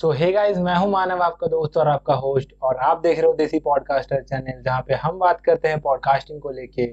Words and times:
सो 0.00 0.10
hey 0.10 0.30
guys 0.32 0.58
मैं 0.58 0.74
हूँ 0.74 0.90
मानव, 0.90 1.22
आपका 1.22 1.46
दोस्त 1.46 1.76
और 1.76 1.88
आपका 1.88 2.14
होस्ट 2.16 2.52
और 2.62 2.76
आप 2.80 3.00
देख 3.00 3.18
रहे 3.18 3.26
हो 3.26 3.32
देसी 3.32 3.58
पॉडकास्टर 3.60 4.22
चैनल 4.22 4.62
जहाँ 4.62 4.80
पे 4.82 4.94
हम 4.94 5.18
बात 5.18 5.40
करते 5.40 5.68
हैं 5.68 5.80
पॉडकास्टिंग 5.80 6.40
को 6.40 6.50
लेके, 6.50 6.86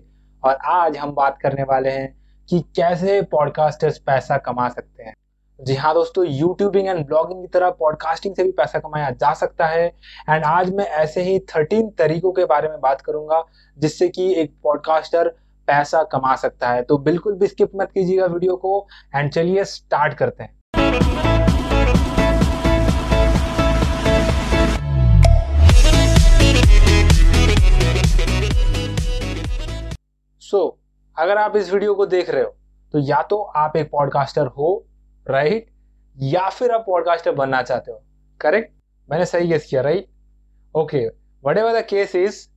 और 0.44 0.58
आज 0.68 0.98
हम 0.98 1.12
बात 1.12 1.38
करने 1.42 1.64
वाले 1.64 1.90
हैं 1.90 2.10
कि 2.50 2.60
कैसे 2.76 3.22
पॉडकास्टर्स 3.32 3.98
पैसा 4.00 4.38
कमा 4.40 4.68
सकते 4.70 5.04
हैं। 5.04 5.14
जी 5.60 5.76
हाँ 5.76 5.94
दोस्तों 5.94 6.26
यूट्यूबिंग 6.26 6.88
एंड 6.88 7.06
ब्लॉगिंग 7.06 7.42
की 7.42 7.48
तरह 7.50 7.70
पॉडकास्टिंग 7.80 8.36
से 8.36 8.44
भी 8.44 8.52
पैसा 8.52 8.80
कमाया 8.80 9.10
जा 9.14 9.34
सकता 9.36 9.68
है 9.68 9.88
एंड 10.30 10.44
आज 10.46 10.74
मैं 10.74 10.88
ऐसे 10.98 11.24
ही 11.24 11.40
थर्टीन 11.56 11.90
तरीकों 12.00 12.32
के 12.32 12.46
बारे 12.46 12.70
में 12.70 12.80
बात 12.82 13.02
करूँगा, 13.02 13.44
जिससे 13.78 14.10
कि 14.10 14.34
एक 14.34 14.54
पॉडकास्टर 14.64 15.30
पैसा 15.68 16.04
कमा 16.12 16.36
सकता 16.38 16.70
है। 16.70 16.84
तो 16.84 16.98
बिल्कुल 17.00 17.36
भी 17.36 17.48
स्किप 17.48 17.72
मत 17.76 17.92
कीजिएगा 17.92 18.26
वीडियो 18.28 18.56
को 18.58 18.86
एंड 19.16 19.32
चलिए 19.32 19.66
स्टार्ट 19.66 20.14
करते 20.16 20.44
हैं। 20.44 20.56
सो 30.48 30.58
so, 30.58 31.20
अगर 31.20 31.38
आप 31.38 31.56
इस 31.56 31.72
वीडियो 31.72 31.94
को 31.94 32.06
देख 32.06 32.30
रहे 32.30 32.44
हो 32.44 32.56
तो 32.94 33.00
या 33.00 33.22
तो 33.22 33.42
आप 33.58 33.76
एक 33.78 33.90
पॉडकास्टर 33.92 34.48
हो 34.58 34.70
राइट 35.28 35.66
या 36.18 36.50
फिर 36.50 36.72
आप 36.72 36.84
पॉडकास्टर 36.86 37.32
बनना 37.36 37.62
चाहते 37.62 37.92
हो 37.92 38.02
करेक्ट 38.40 38.72
मैंने 39.10 39.26
सही 39.26 39.48
गेस 39.48 39.66
किया 39.70 39.82
right 39.82 40.08
okay 40.76 41.06
whatever 41.58 41.82
case 41.82 42.16
is 42.16 42.48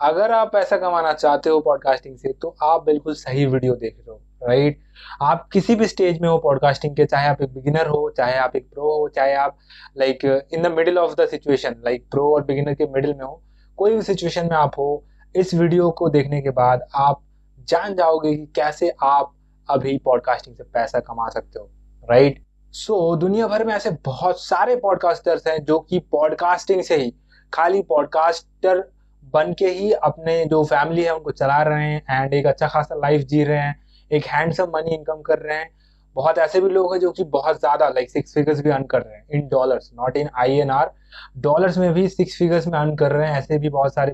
अगर 0.00 0.32
आप 0.32 0.52
पैसा 0.52 0.76
कमाना 0.76 1.12
चाहते 1.12 1.50
हो 1.50 1.60
पॉडकास्टिंग 1.60 2.16
से 2.18 2.32
तो 2.32 2.54
आप 2.62 2.84
बिल्कुल 2.84 3.14
सही 3.14 3.46
वीडियो 3.46 3.74
देख 3.76 3.96
रहे 3.96 4.10
हो 4.10 4.20
राइट 4.42 4.78
आप 5.22 5.48
किसी 5.52 5.74
भी 5.74 5.86
स्टेज 5.86 6.20
में 6.20 6.28
हो 6.28 6.36
पॉडकास्टिंग 6.38 6.96
के 6.96 7.04
चाहे 7.06 7.28
आप 7.28 7.42
एक 7.42 7.52
बिगिनर 7.54 7.86
हो 7.88 8.08
चाहे 8.16 8.36
आप 8.38 8.56
एक 8.56 8.68
प्रो 8.68 8.92
हो 8.92 9.08
चाहे 9.08 9.34
आप 9.36 9.58
like 9.98 10.24
in 10.24 10.62
the 10.62 10.72
middle 10.76 10.98
of 10.98 11.14
the 11.14 11.26
situation 11.28 11.82
like 11.84 12.06
pro 12.10 12.32
और 12.34 12.44
बिगिनर 12.44 12.74
के 12.74 12.86
मिडिल 12.92 13.14
में 13.14 13.24
हो 13.24 13.42
कोई 13.78 13.94
भी 13.94 14.02
सिचुएशन 14.02 14.46
में 14.46 14.56
आप 14.56 14.78
हो 14.78 14.88
इस 15.34 15.54
वीडियो 15.54 15.90
को 15.98 16.08
देखने 16.10 16.40
के 16.42 16.50
बाद 16.52 16.86
आप 16.98 17.22
जान 17.70 17.94
जाओगे 17.94 18.34
कि 18.36 18.46
कैसे 18.54 18.92
आप 19.02 19.34
अभी 19.68 19.96
पॉडकास्टिंग 20.04 20.56
से 20.56 20.64
पैसा 20.64 21.00
कमा 21.00 21.28
सकते 21.28 21.58
हो 21.60 21.70
राइट 22.10 22.44
सो 22.74 23.14
so, 23.14 23.20
दुनिया 23.20 23.46
भर 23.46 23.64
में 23.64 23.74
ऐसे 23.74 23.90
बहुत 24.04 24.40
सारे 24.40 24.76
पॉडकास्टर्स 24.76 25.46
हैं 25.46 25.64
जो 25.64 25.78
कि 25.80 25.98
पॉडकास्टिंग 25.98 26.82
से 26.82 26.96
ही 26.96 27.12
खाली 27.52 27.82
पॉडकास्टर 27.82 28.82
बन 29.24 29.52
के 29.58 29.66
ही 29.66 29.92
अपने 29.92 30.44
जो 30.44 30.64
फैमिली 30.64 31.02
है 31.02 31.14
उनको 31.14 31.30
चला 31.30 31.62
रहे 31.62 31.84
हैं 31.84 32.22
एंड 32.22 32.34
एक 32.34 32.46
अच्छा 32.46 32.68
खासा 32.68 32.94
लाइफ 32.94 33.20
जी 33.20 33.44
रहे 33.44 33.58
हैं 33.58 33.74
एक 34.10 34.26
हैंडसम 34.26 34.70
मनी 34.74 34.94
इनकम 34.94 35.20
कर 35.22 35.38
रहे 35.38 35.56
हैं। 35.56 35.70
बहुत 36.16 36.38
ऐसे 36.38 36.60
भी 36.60 36.70
लोग 36.70 36.92
हैं 36.94 37.00
जो 37.00 37.10
कि 37.10 37.24
बहुत 37.24 37.58
ज़्यादा 37.60 37.88
लाइक 37.88 38.10
सिक्स 38.10 38.34
फिगर्स 38.34 38.60
भी 38.60 38.70
अर्न 38.70 38.84
कर 38.84 39.02
रहे 39.02 39.16
हैं 39.16 39.26
in 39.34 39.48
dollars 39.48 39.90
not 39.94 40.16
in 40.16 40.28
I 40.34 40.58
N 40.58 40.70
R 40.70 40.90
dollars 41.38 41.78
में 41.78 41.92
भी 41.92 42.08
सिक्स 42.08 42.38
फिगर्स 42.38 42.66
में 42.66 42.78
अर्न 42.78 42.94
कर 42.96 43.12
रहे 43.12 43.28
हैं 43.28 43.38
ऐसे 43.38 43.58
भी 43.58 43.68
बहुत 43.68 43.94
सारे 43.94 44.12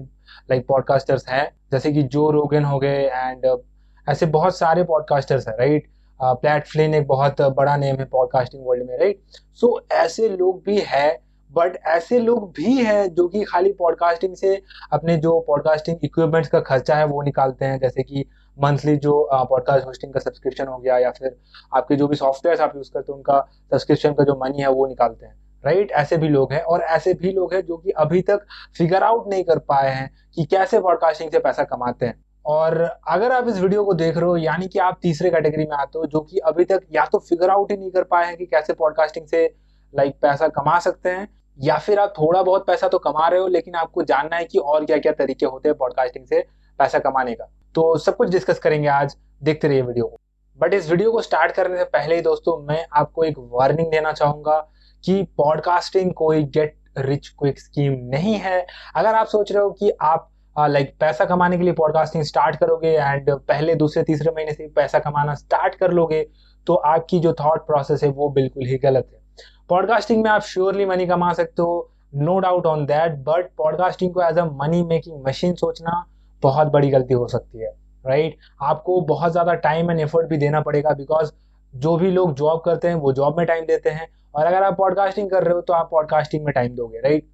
लाइक 0.51 0.67
पॉडकास्टर्स 0.69 1.29
हैं। 1.29 1.47
जैसे 1.73 1.93
कि 1.93 2.03
जो 2.03 2.31
रोगन 2.31 2.65
हो 2.65 2.79
गए 2.79 3.03
एंड 3.03 3.47
uh, 3.47 3.59
ऐसे 4.09 4.27
बहुत 4.27 4.59
सारे 4.59 4.85
पॉडकास्टर्स 4.85 5.49
हैं 5.49 5.57
राइट 5.59 5.89
प्लेटफ्लिन 6.23 6.95
एक 6.95 7.07
बहुत 7.07 7.41
बड़ा 7.41 7.77
नेम 7.77 7.97
है 7.97 8.05
पॉडकास्टिंग 8.05 8.67
वर्ल्ड 8.67 8.91
में 8.91 8.99
राइट 8.99 9.21
सो 9.55 9.81
so, 9.81 9.93
ऐसे 9.93 10.29
लोग 10.29 10.63
भी 10.67 10.81
है 10.81 11.27
बट 11.53 11.77
ऐसे 11.87 12.19
लोग 12.19 12.51
भी 12.51 12.85
हैं 12.85 13.15
जो 13.15 13.29
कि 13.29 13.45
खाली 13.45 13.73
पॉडकास्टिंग 13.73 14.37
से 14.37 14.63
अपने 14.93 15.17
जो 15.17 15.41
पॉडकास्टिंग 15.41 15.97
इक्विपमेंट्स 16.05 16.49
का 16.49 16.61
खर्चा 16.61 16.97
है 16.97 17.05
वो 17.05 17.23
निकालते 17.23 17.65
हैं 17.65 17.79
जैसे 17.79 18.03
कि 18.03 18.25
मंथली 18.63 18.97
जो 18.97 19.29
पॉडकास्ट 19.33 19.87
होस्टिंग 19.87 20.13
का 20.13 20.21
सब्सक्रिप्शन 20.21 20.67
हो 20.67 20.79
गया 20.79 20.99
या 20.99 21.11
फिर 21.11 21.37
आपके 21.75 21.97
जो 21.97 22.09
भी 22.09 22.17
सॉफ्टवेयर 22.17 22.61
आप 22.61 22.77
यूज़ 22.77 22.91
करते 22.93 23.13
हैं 23.13 23.17
उनका 23.17 23.41
सब्सक्रिप्शन 23.71 24.13
का 24.13 24.25
जो 24.25 24.41
मनी 24.45 24.61
है 24.61 24.71
वो 24.71 24.87
निकालते 24.87 25.27
हैं। 25.27 25.46
राइट? 25.65 25.91
ऐसे 25.93 26.17
भी 26.17 26.29
लोग 26.29 26.53
हैं 26.53 26.61
और 26.63 26.83
ऐसे 26.83 27.15
भी 27.15 27.33
लोग 27.33 27.55
हैं 27.55 27.61
जो 27.63 27.77
कि 27.77 27.91
अभी 27.91 28.23
तक 28.23 28.47
फिगर 28.77 29.03
आउट 29.03 29.29
नहीं 29.29 29.45
कर 29.45 29.59
पाए 29.59 29.91
हैं 29.91 30.11
कि 30.37 30.45
कैसे 30.45 30.81
पॉडकास्टिंग 30.81 31.31
से 31.31 31.39
पैसा 31.39 31.65
कमाते 31.65 32.07
हैं। 32.07 32.25
और 32.45 32.79
अगर 33.09 33.33
आप 33.33 33.49
इस 33.49 33.59
वीडियो 33.59 33.85
को 33.85 33.95
देख 33.95 34.17
रहे 34.17 34.27
हो, 34.27 34.37
यानी 34.37 34.67
कि 34.69 34.79
आप 34.79 34.99
तीसरे 35.03 35.31
कैटेगरी 35.31 35.65
में 35.65 35.77
आते 35.77 35.99
हो, 35.99 36.07
जो 36.07 36.21
कि 36.21 36.39
अभी 36.39 36.65
तक 36.65 36.81
या 36.93 37.05
तो 37.05 37.19
फिगर 37.19 37.51
आउट 37.51 37.71
ही 37.71 37.77
नहीं 37.77 37.91
कर 37.91 38.03
पाए 38.03 38.27
हैं 38.27 38.37
कि 38.37 38.47
कैसे 38.47 38.73
पॉडकास्टिंग 38.73 39.27
से 39.27 39.45
लाइक 39.95 40.15
पैसा 40.23 40.49
कमा 40.49 40.79
सकते 40.79 41.11
हैं, 41.11 41.29
या 41.59 41.79
फिर 41.79 41.99
आप 41.99 42.13
थोड़ा 42.19 42.43
बहुत 42.43 42.67
पैसा 42.67 42.89
तो 42.89 42.99
कमा 42.99 43.29
रहे 43.29 43.41
हो, 43.41 43.47
लेकिन 43.47 43.75
आपको 43.75 44.03
जानना 44.03 44.37
है 44.37 44.45
कि 44.45 44.59
और 44.59 44.85
क्या 44.85 44.99
क्या 44.99 45.13
तरीके 45.13 45.47
होते 45.47 45.69
हैं 45.69 45.77
पॉडकास्टिंग 45.79 46.27
से 46.27 46.41
पैसा 46.79 46.99
कमाने 46.99 47.35
का। 47.35 47.45
तो 47.75 47.97
सब 47.99 48.17
कुछ 48.17 48.29
डिस्कस 48.29 48.59
करेंगे 48.59 48.89
आज, 48.89 49.17
देखते 49.43 49.69
रहिए 49.69 49.83
वीडियो 49.83 50.07
को। 50.07 50.19
बट 50.59 50.75
इस 50.75 50.91
वीडियो 50.91 51.13
को 51.13 51.21
स्टार्ट 51.23 51.53
करने 51.53 51.79
से 51.79 51.85
पहले 51.85 52.15
ही 52.15 52.21
दोस्तों, 52.23 52.59
मैं 52.63 52.87
आपको 52.93 53.25
एक 53.25 53.39
वार्निंग 53.39 53.91
देना 53.91 54.13
चाहूँगा 54.13 54.59
कि 55.07 55.23
पॉडकास्टिंग 55.37 56.13
कोई 56.13 56.43
गेट 56.57 56.77
रिच 56.99 57.29
क्विक 57.29 57.59
स्कीम 57.61 57.93
नहीं 58.09 58.35
है 58.35 58.67
अगर 58.97 59.15
आप 59.15 59.27
सोच 59.27 59.53
रहे 59.53 59.63
हो 59.63 59.71
कि 59.71 59.91
आप 60.03 60.31
लाइक 60.57 60.89
uh, 60.89 61.01
पैसा 61.01 61.25
कमाने 61.25 61.57
के 61.57 61.63
लिए 61.63 61.73
पॉडकास्टिंग 61.73 62.25
स्टार्ट 62.25 62.57
करोगे 62.57 62.89
एंड 62.89 63.31
पहले 63.31 63.75
दूसरे 63.75 64.03
तीसरे 64.03 64.33
महीने 64.37 64.53
से 64.53 64.67
पैसा 64.77 64.99
कमाना 64.99 65.35
स्टार्ट 65.35 65.75
कर 65.75 65.93
लोगे 65.93 66.23
तो 66.67 66.75
आपकी 66.87 67.19
जो 67.21 67.33
थॉट 67.33 67.67
प्रोसेस 67.67 68.03
है 68.05 68.09
वो 68.11 68.29
बिल्कुल 68.29 68.67
ही 68.67 68.79
गलत 68.79 69.09
है 69.13 69.21
पॉडकास्टिंग 69.69 70.23
में 70.23 70.31
आप 70.31 70.43
श्योरली 70.43 70.87
मनी 70.87 71.07
कमा 71.07 71.33
सकते 71.33 71.63
हो 71.63 71.91
no 72.15 72.39
doubt 72.39 72.67
on 72.67 72.85
that 72.87 73.19
but 73.25 73.51
podcasting 73.59 74.13
को 74.15 74.23
as 74.23 74.39
a 74.39 74.45
money 74.63 74.83
making 74.83 75.23
machine 75.27 75.55
सोचना 75.55 76.05
बहुत 76.43 76.67
बड़ी 76.67 76.91
गलती 76.91 77.15
हो 77.15 77.27
सकती 77.29 77.59
है 77.59 77.71
राइट 78.05 78.33
right? 78.33 78.45
आपको 78.63 79.01
बहुत 79.01 79.33
ज़्यादा 79.33 79.55
टाइम 79.61 79.91
एंड 79.91 80.01
एफर्ट 80.01 80.29
भी 80.29 80.37
देना 80.37 80.61
पड़ेगा 80.61 80.91
बिकॉज़ 80.93 81.33
जो 81.75 81.97
भी 81.97 82.11
लोग 82.11 82.35
जॉब 82.35 82.61
करते 82.65 82.89
हैं 82.89 82.95
वो 82.95 83.13
जॉब 83.13 83.39
में 83.39 83.47
टाइम 83.47 83.65
देते 83.67 83.91
हैं 83.91 84.09
और 84.37 84.47
अगर 84.47 84.63
आप 84.63 84.77
पॉडकास्टिंग 84.79 85.31
कर 85.31 85.45
रहे 85.45 85.55
हो 85.55 85.61
तो 85.61 85.73
आप 85.73 85.89
पॉडकास्टिंग 85.91 86.45
में 86.45 86.53
टाइम 86.55 86.75
दोगे 86.77 87.01
राइट 87.01 87.27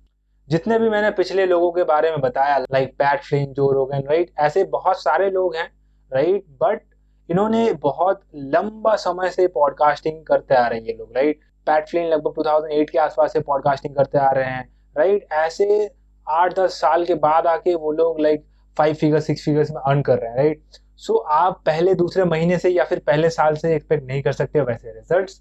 जितने 0.49 0.79
भी 0.79 0.89
मैंने 0.89 1.11
पिछले 1.13 1.47
लोगों 1.47 1.71
के 1.73 1.85
बारे 1.85 2.11
में 2.11 2.21
बताया 2.21 2.59
लाइक 2.59 2.95
पैट 2.99 3.23
फ्लिन 3.25 3.53
जो 3.53 3.71
रोगन 3.73 4.03
राइट 4.09 4.31
ऐसे 4.41 4.65
बहुत 4.73 5.03
सारे 5.03 5.31
लोग 5.31 5.57
हैं 5.57 5.69
राइट 6.13 6.45
बट 6.63 6.81
इन्होंने 7.29 7.73
बहुत 7.83 8.21
लंबा 8.55 8.95
समय 8.99 9.31
से 9.31 9.47
पॉडकास्टिंग 9.51 10.25
करते 10.27 10.55
आ 10.55 10.67
रहे 10.67 10.79
हैं 10.79 10.87
ये 10.87 10.93
लोग 10.93 11.17
राइट 11.17 11.41
पैट 11.67 11.89
फ्लिन 11.89 12.07
लगभग 12.07 12.43
2008 12.43 12.91
के 12.91 12.99
आसपास 12.99 13.33
से 13.33 13.41
पॉडकास्टिंग 13.41 13.95
करते 13.97 14.19
आ 14.19 14.31
रहे 14.31 14.51
हैं 14.51 14.69
राइट 14.97 15.27
ऐसे 15.41 15.91
आठ 16.27 16.59
दस 16.59 16.81
साल 16.81 17.05
के 17.05 17.15
बाद 17.23 17.47
आके 17.47 17.75
वो 17.77 17.93
लोग 17.93 18.21
like 18.21 18.45
five 18.77 18.95
figure 18.95 19.21
six 19.21 19.45
figures 19.45 19.71
में 19.71 19.81
अर्न 19.81 20.03
कर 20.03 20.19
रहे 20.19 20.31
हैं 20.31 20.37
राइट 20.37 20.81
सो 20.99 21.17
आप 21.35 21.63
पहले 21.67 21.95
दूसरे 21.97 22.25
महीने 22.27 22.59
से 22.59 22.71
या 22.71 22.85
फिर 22.85 22.99
पहले 23.07 23.31
साल 23.31 23.55
से 23.57 23.75
एक्सपेक्ट 23.75 24.05
नहीं 24.05 24.23
कर 24.23 24.33
सकते 24.35 24.61
वैसे 24.63 24.93
रिजल्ट्स 24.93 25.41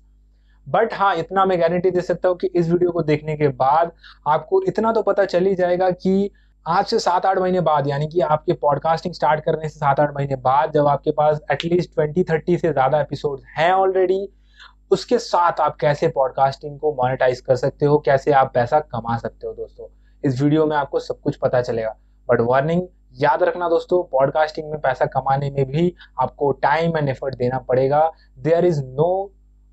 बट 0.71 0.93
हाँ 0.93 1.15
इतना 1.15 1.45
मैं 1.45 1.59
गारंटी 1.61 1.91
दे 1.91 2.01
सकता 2.01 2.29
हूँ 2.29 2.37
कि 2.37 2.47
इस 2.47 2.69
वीडियो 2.69 2.91
को 2.91 3.01
देखने 3.03 3.35
के 3.37 3.47
बाद 3.47 3.91
आपको 4.27 4.61
इतना 4.67 4.91
तो 4.93 5.01
पता 5.03 5.25
चल 5.25 5.45
ही 5.45 5.55
जाएगा 5.55 5.89
कि 5.91 6.31
आज 6.65 6.85
से 6.85 6.99
सात 6.99 7.25
आठ 7.25 7.37
महीने 7.37 7.61
बाद, 7.61 7.87
यानी 7.87 8.07
कि 8.07 8.19
आपके 8.21 8.53
पॉडकास्टिंग 8.53 9.13
स्टार्ट 9.13 9.43
करने 9.43 9.69
से 9.69 9.79
सात 9.79 9.99
आठ 9.99 10.13
महीने 10.15 10.35
बाद 10.37 10.71
जब 10.73 10.87
आपके 10.87 11.11
पास 11.11 11.39
एटलीस्ट 11.51 11.93
ट्वेंटी 11.93 12.23
थर्टी 12.23 12.57
से 12.57 12.71
ज़्यादा 12.71 12.99
एपिसोड 13.01 13.41
हैं 13.57 13.71
ऑलरेडी 13.73 14.27
उसके 14.91 15.17
साथ 15.19 15.59
आप 15.61 15.75
कैसे 15.81 16.07
पॉडकास्टिंग 16.09 16.79
को 16.79 16.93
मोनेटाइज 16.93 17.41
कर 17.41 17.55
सकते 17.55 17.85
हो, 17.85 17.97
कैसे 17.99 18.31
आप 18.31 18.51
पैसा 18.53 18.79
कमा 18.81 19.17
सकते 19.17 19.47
हो 19.47 19.53
दोस्तों? 19.53 19.87
इस 20.23 20.41
वीडियो 20.41 20.65
में 20.65 20.75
आपको 20.77 20.99
सब 20.99 21.19
कुछ 21.19 21.35
पता 21.35 21.61
चलेगा। 21.61 21.95
बट 22.27 22.41
वार्निंग 22.41 22.87
याद 23.17 23.43
रखना 23.43 23.69
दोस्तों 23.69 24.03
पॉडकास्टिंग 24.11 24.69
में 24.71 24.79
पैसा 24.81 25.05
कमाने 25.07 25.49
में 25.51 25.65
भी 25.65 25.93
आपको 26.21 26.51
टाइम 26.61 26.97
एंड 26.97 27.09
एफर्ट 27.09 27.35
देना 27.35 27.59
पड़ेगा। 27.59 28.11
There 28.39 28.65
is 28.65 28.81
no 28.83 29.31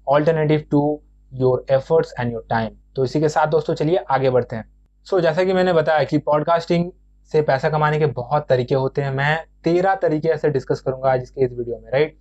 alternative 0.08 0.64
to 0.70 1.00
your 1.32 1.64
efforts 1.70 2.14
and 2.20 2.32
your 2.32 2.46
time 2.50 2.76
तो 2.96 3.04
इसी 3.04 3.20
के 3.20 3.28
साथ 3.28 3.46
दोस्तों 3.46 3.74
चलिए 3.74 3.96
आगे 4.10 4.30
बढ़ते 4.30 4.56
हैं। 4.56 4.64
सो 5.06 5.16
so, 5.16 5.22
जैसा 5.22 5.44
कि 5.44 5.52
मैंने 5.52 5.72
बताया 5.72 6.04
कि 6.04 6.18
पॉडकास्टिंग 6.18 6.90
से 7.32 7.42
पैसा 7.42 7.68
कमाने 7.70 7.98
के 7.98 8.06
बहुत 8.06 8.46
तरीके 8.48 8.74
होते 8.74 9.02
हैं। 9.02 9.10
मैं 9.10 9.44
तेरह 9.64 9.94
तरीके 9.94 10.28
ऐसे 10.28 10.50
डिस्कस 10.50 10.80
करूँगा 10.80 11.12
आज 11.12 11.22
इसके 11.22 11.44
इस 11.44 11.52
वीडियो 11.52 11.78
में 11.78 11.90
राइट 11.92 12.18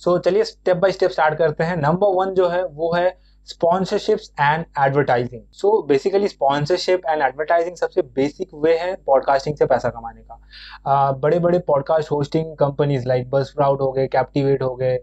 सो 0.00 0.16
so, 0.16 0.24
चलिए 0.24 0.44
स्टेप 0.44 0.76
बाय 0.76 0.92
स्टेप 0.92 1.10
स्टार्ट 1.10 1.38
करते 1.38 1.64
हैं। 1.64 1.76
नंबर 1.76 2.14
वन 2.16 2.34
जो 2.34 2.48
है 2.48 2.64
वो 2.64 2.92
है 2.94 3.18
sponsorships 3.48 4.30
and 4.40 4.64
advertising 4.78 5.42
so 5.52 5.70
basically 5.82 6.28
sponsorship 6.28 7.06
and 7.08 7.22
advertising 7.22 7.76
सबसे 7.76 8.02
बेसिक 8.14 8.50
वे 8.54 8.76
है 8.78 8.94
पॉडकास्टिंग 9.06 9.56
से 9.56 9.66
पैसा 9.66 9.88
कमाने 9.88 10.20
का। 10.20 10.34
uh, 10.34 11.20
बड़े 11.20 11.38
बड़े 11.38 11.58
podcast 11.58 12.10
hosting 12.10 12.56
companies 12.56 13.06
like 13.08 13.30
Buzzsprout 13.56 13.80
हो 13.80 13.92
गए 13.92 14.06
कैप्टिवेट 14.06 14.62
हो 14.62 14.74
गए 14.76 14.98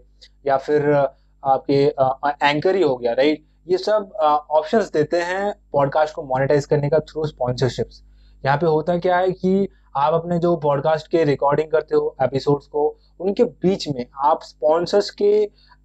या 0.46 0.56
फिर 0.56 0.92
आपके 1.44 1.84
एंकर 2.48 2.76
ही 2.76 2.82
हो 2.82 2.96
गया 2.96 3.12
राइट 3.12 3.44
ये 3.68 3.78
सब 3.78 4.12
ऑप्शंस 4.50 4.90
देते 4.92 5.20
हैं 5.22 5.54
पॉडकास्ट 5.72 6.14
को 6.14 6.22
मोनेटाइज 6.22 6.66
करने 6.66 6.88
का 6.90 6.98
थ्रू 6.98 7.26
स्पॉन्सरशिप्स 7.26 8.02
यहाँ 8.44 8.56
पे 8.58 8.66
होता 8.66 8.98
क्या 8.98 9.16
है 9.18 9.32
कि 9.32 9.68
आप 9.96 10.14
अपने 10.14 10.38
जो 10.38 10.56
पॉडकास्ट 10.56 11.06
के 11.06 11.24
रिकॉर्डिंग 11.24 11.70
करते 11.70 11.94
हो 11.94 12.16
एपिसोड्स 12.22 12.66
को, 12.66 12.98
उनके 13.20 13.44
बीच 13.44 13.88
में 13.88 14.04
आप 14.24 14.42
स्पॉन्सर्स 14.42 15.10
के 15.10 15.32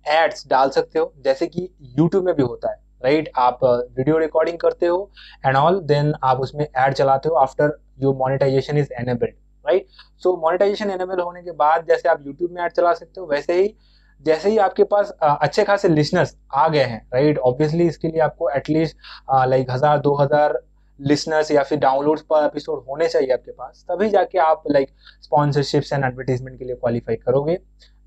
एड्स 0.05 0.47
डाल 0.47 0.69
सकते 0.69 1.00
हो, 1.00 1.13
जैसे 1.23 1.47
कि 1.47 1.69
यूट्यूब 1.81 2.25
में 2.25 2.35
भी 2.35 2.44
होता 2.44 2.71
है 2.71 2.81
राइट? 3.03 3.29
आप 3.38 3.59
वीडियो 3.63 4.17
रिकॉर्डिंग 4.17 4.57
करते 4.57 4.85
हो 4.85 5.11
एंड 5.45 5.56
ऑल 5.56 5.79
देन 5.79 6.13
आप 6.23 6.39
उसमें 6.39 6.65
एड 6.65 6.94
चलाते 6.94 7.29
हो 7.29 7.35
after 7.35 7.77
your 7.99 8.15
monetization 8.15 8.77
is 8.77 8.94
enabled 8.99 9.35
right 9.65 9.88
so 10.23 10.35
monetization 10.38 10.89
enable 10.89 11.19
होने 11.21 11.41
के 11.41 11.51
बाद 11.51 11.85
जैसे 11.88 12.09
आप 12.09 12.23
यूट्यूब 12.25 12.51
में 12.51 12.61
ऐड 12.61 12.71
चला 12.71 12.94
सकते 12.94 13.21
हो, 13.21 13.27
वैसे 13.27 13.61
ही 13.61 13.75
जैसे 14.23 14.49
ही 14.49 14.57
आपके 14.59 14.83
पास 14.85 15.09
अच्छे 15.21 15.63
खासे 15.63 15.87
लिसनर्स 15.89 16.35
आ 16.53 16.67
गए 16.67 16.83
हैं 16.83 17.01
राइट 17.13 17.37
ऑब्वियसली 17.39 17.87
इसके 17.87 18.07
लिए 18.07 18.19
आपको 18.21 18.49
एटलीस्ट 18.51 18.97
लाइक 19.47 19.71
हज़ार, 19.71 19.99
दो 19.99 20.15
हज़ार 20.15 20.59
लिसनर्स 20.99 21.51
या 21.51 21.63
फिर 21.63 21.79
डाउनलोड्स 21.79 22.21
पर 22.23 22.45
एपिसोड 22.45 22.83
होने 22.89 23.07
चाहिए 23.07 23.33
आपके 23.33 23.51
पास, 23.51 23.85
तभी 23.89 24.09
जाके 24.09 24.37
आप 24.39 24.63
लाइक 24.71 24.89
स्पॉन्सरशिप्स 25.21 25.93
एंड 25.93 26.03
एडवर्टीजमेंट 26.05 26.57
के 26.59 26.65
लिए 26.65 26.75
क्वालिफाई 26.75 27.15
करोगे 27.17 27.57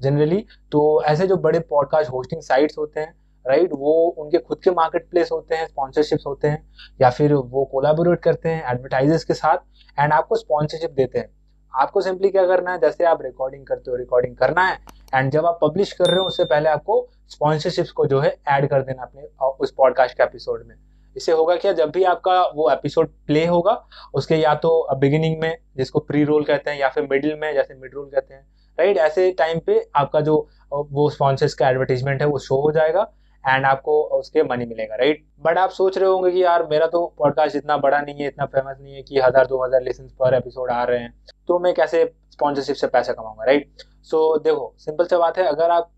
जनरली 0.00 0.44
तो 0.72 1.02
ऐसे 1.04 1.26
जो 1.26 1.36
बड़े 1.38 1.60
पॉडकास्ट 1.60 2.10
होस्टिंग 2.12 2.42
साइट्स 2.42 2.78
होते 2.78 3.00
हैं 3.00 3.14
राइट 3.44 3.70
वो 3.74 3.92
उनके 4.18 4.38
खुद 4.38 4.60
के 4.64 4.70
मार्केट 4.72 5.08
प्लेस 5.10 5.28
होते 5.32 5.54
हैं 5.54 5.66
स्पॉन्सरशिप्स 5.66 6.26
होते 6.26 6.48
हैं, 6.48 6.62
या 7.00 7.10
फिर 7.10 7.34
वो 7.34 7.64
कोलाबोरेट 7.64 8.20
करते 8.22 8.48
हैं 8.48 8.64
एडवर्टाइजर्स 8.70 9.24
के 9.24 9.34
साथ 9.34 9.58
एंड 9.98 10.12
आपको 10.12 10.36
स्पॉन्सरशिप 10.36 10.90
देते 10.92 11.18
हैं। 11.18 11.28
आपको 11.72 12.00
सिंपली 12.00 12.30
क्या 12.30 12.46
करना 12.46 12.72
है? 12.72 12.78
जैसे 12.80 13.04
आप 13.04 13.22
रिकॉर्डिंग 13.22 13.66
करते 13.66 13.90
हो 13.90 13.96
रिकॉर्डिंग 13.96 14.36
करना 14.36 14.66
है 14.66 14.78
एंड 15.14 15.32
जब 15.32 15.46
आप 15.46 15.58
पब्लिश 15.62 15.92
कर 15.92 16.04
रहे 16.04 16.20
हो, 16.20 16.26
उससे 16.26 16.44
पहले 16.44 16.68
आपको 16.68 17.08
स्पॉन्सरशिप्स 17.28 17.90
को 17.90 18.06
जो 18.06 18.20
है 18.20 18.36
ऐड 18.48 18.68
कर 18.68 18.82
देना 18.82 19.02
अपने 19.02 19.46
उस 19.60 19.70
पॉडकास्ट 19.70 20.16
के 20.16 20.22
एपिसोड 20.22 20.64
में। 20.66 20.74
इससे 21.16 21.32
होगा 21.32 21.56
क्या? 21.56 21.72
जब 21.72 21.90
भी 21.90 22.04
आपका 22.04 22.42
वो 22.42 22.70
एपिसोड 22.70 23.08
प्ले 23.26 23.46
होगा, 23.46 23.86
उसके 24.14 24.36
या 24.36 24.54
तो 24.54 24.88
बिगिनिंग 24.96 25.40
में, 25.40 25.58
जिसको 25.76 25.98
प्री 25.98 26.24
रोल 26.24 26.44
कहते 26.44 26.70
हैं, 26.70 26.78
या 26.78 26.88
फिर 26.88 27.08
मिडिल 27.10 27.38
में, 27.40 27.54
जैसे 27.54 27.74
मिड 27.74 27.94
रोल 27.94 28.06
कहते 28.06 28.34
हैं 28.34 28.46
राइट 28.78 28.96
ऐसे 28.96 29.32
टाइम 29.32 29.58
पे 29.58 29.90
आपका 29.96 30.20
जो 30.20 30.48
वो 30.72 31.10
स्पॉन्सर्स 31.10 31.54
का 31.54 31.68
एडवर्टीजमेंट 31.68 32.20
है, 32.20 32.26
वो 32.26 32.38
शो 32.38 32.60
हो 32.60 32.72
जाएगा। 32.72 33.12
एंड 33.48 33.64
आपको 33.66 34.02
उसके 34.18 34.42
मनी 34.42 34.66
मिलेगा 34.66 34.96
राइट 34.96 35.24
बट 35.40 35.58
आप 35.58 35.70
सोच 35.70 35.98
रहे 35.98 36.08
होंगे 36.08 36.30
कि 36.30 36.42
यार, 36.44 36.66
मेरा 36.70 36.86
तो 36.86 37.06
पॉडकास्ट 37.18 37.56
इतना 37.56 37.76
बड़ा 37.76 38.00
नहीं 38.00 38.14
है, 38.14 38.26
इतना 38.28 38.46
फ़ेमस 38.46 38.76
नहीं 38.80 38.94
है 38.94 39.02
कि 39.02 39.18
हज़ार, 39.20 39.46
दो 39.46 39.64
हज़ार 39.64 39.82
लेसन 39.82 40.08
पर 40.18 40.34
एपिसोड 40.34 40.70
आ 40.70 40.82
रहे 40.84 40.98
हैं 40.98 41.14
तो 41.48 41.58
मैं 41.58 41.74
कैसे 41.74 42.04
स्पॉन्सरशिप 42.30 42.76
से 42.76 42.86
पैसा 42.86 43.12
कमाऊँगा 43.12 43.44
राइट 43.44 43.82
सो 44.02 44.38
देखो 44.38 44.72
सिंपल 44.78 45.04
सी 45.04 45.16
बात 45.16 45.38
है, 45.38 45.44
अगर 45.44 45.70
आप 45.70 45.90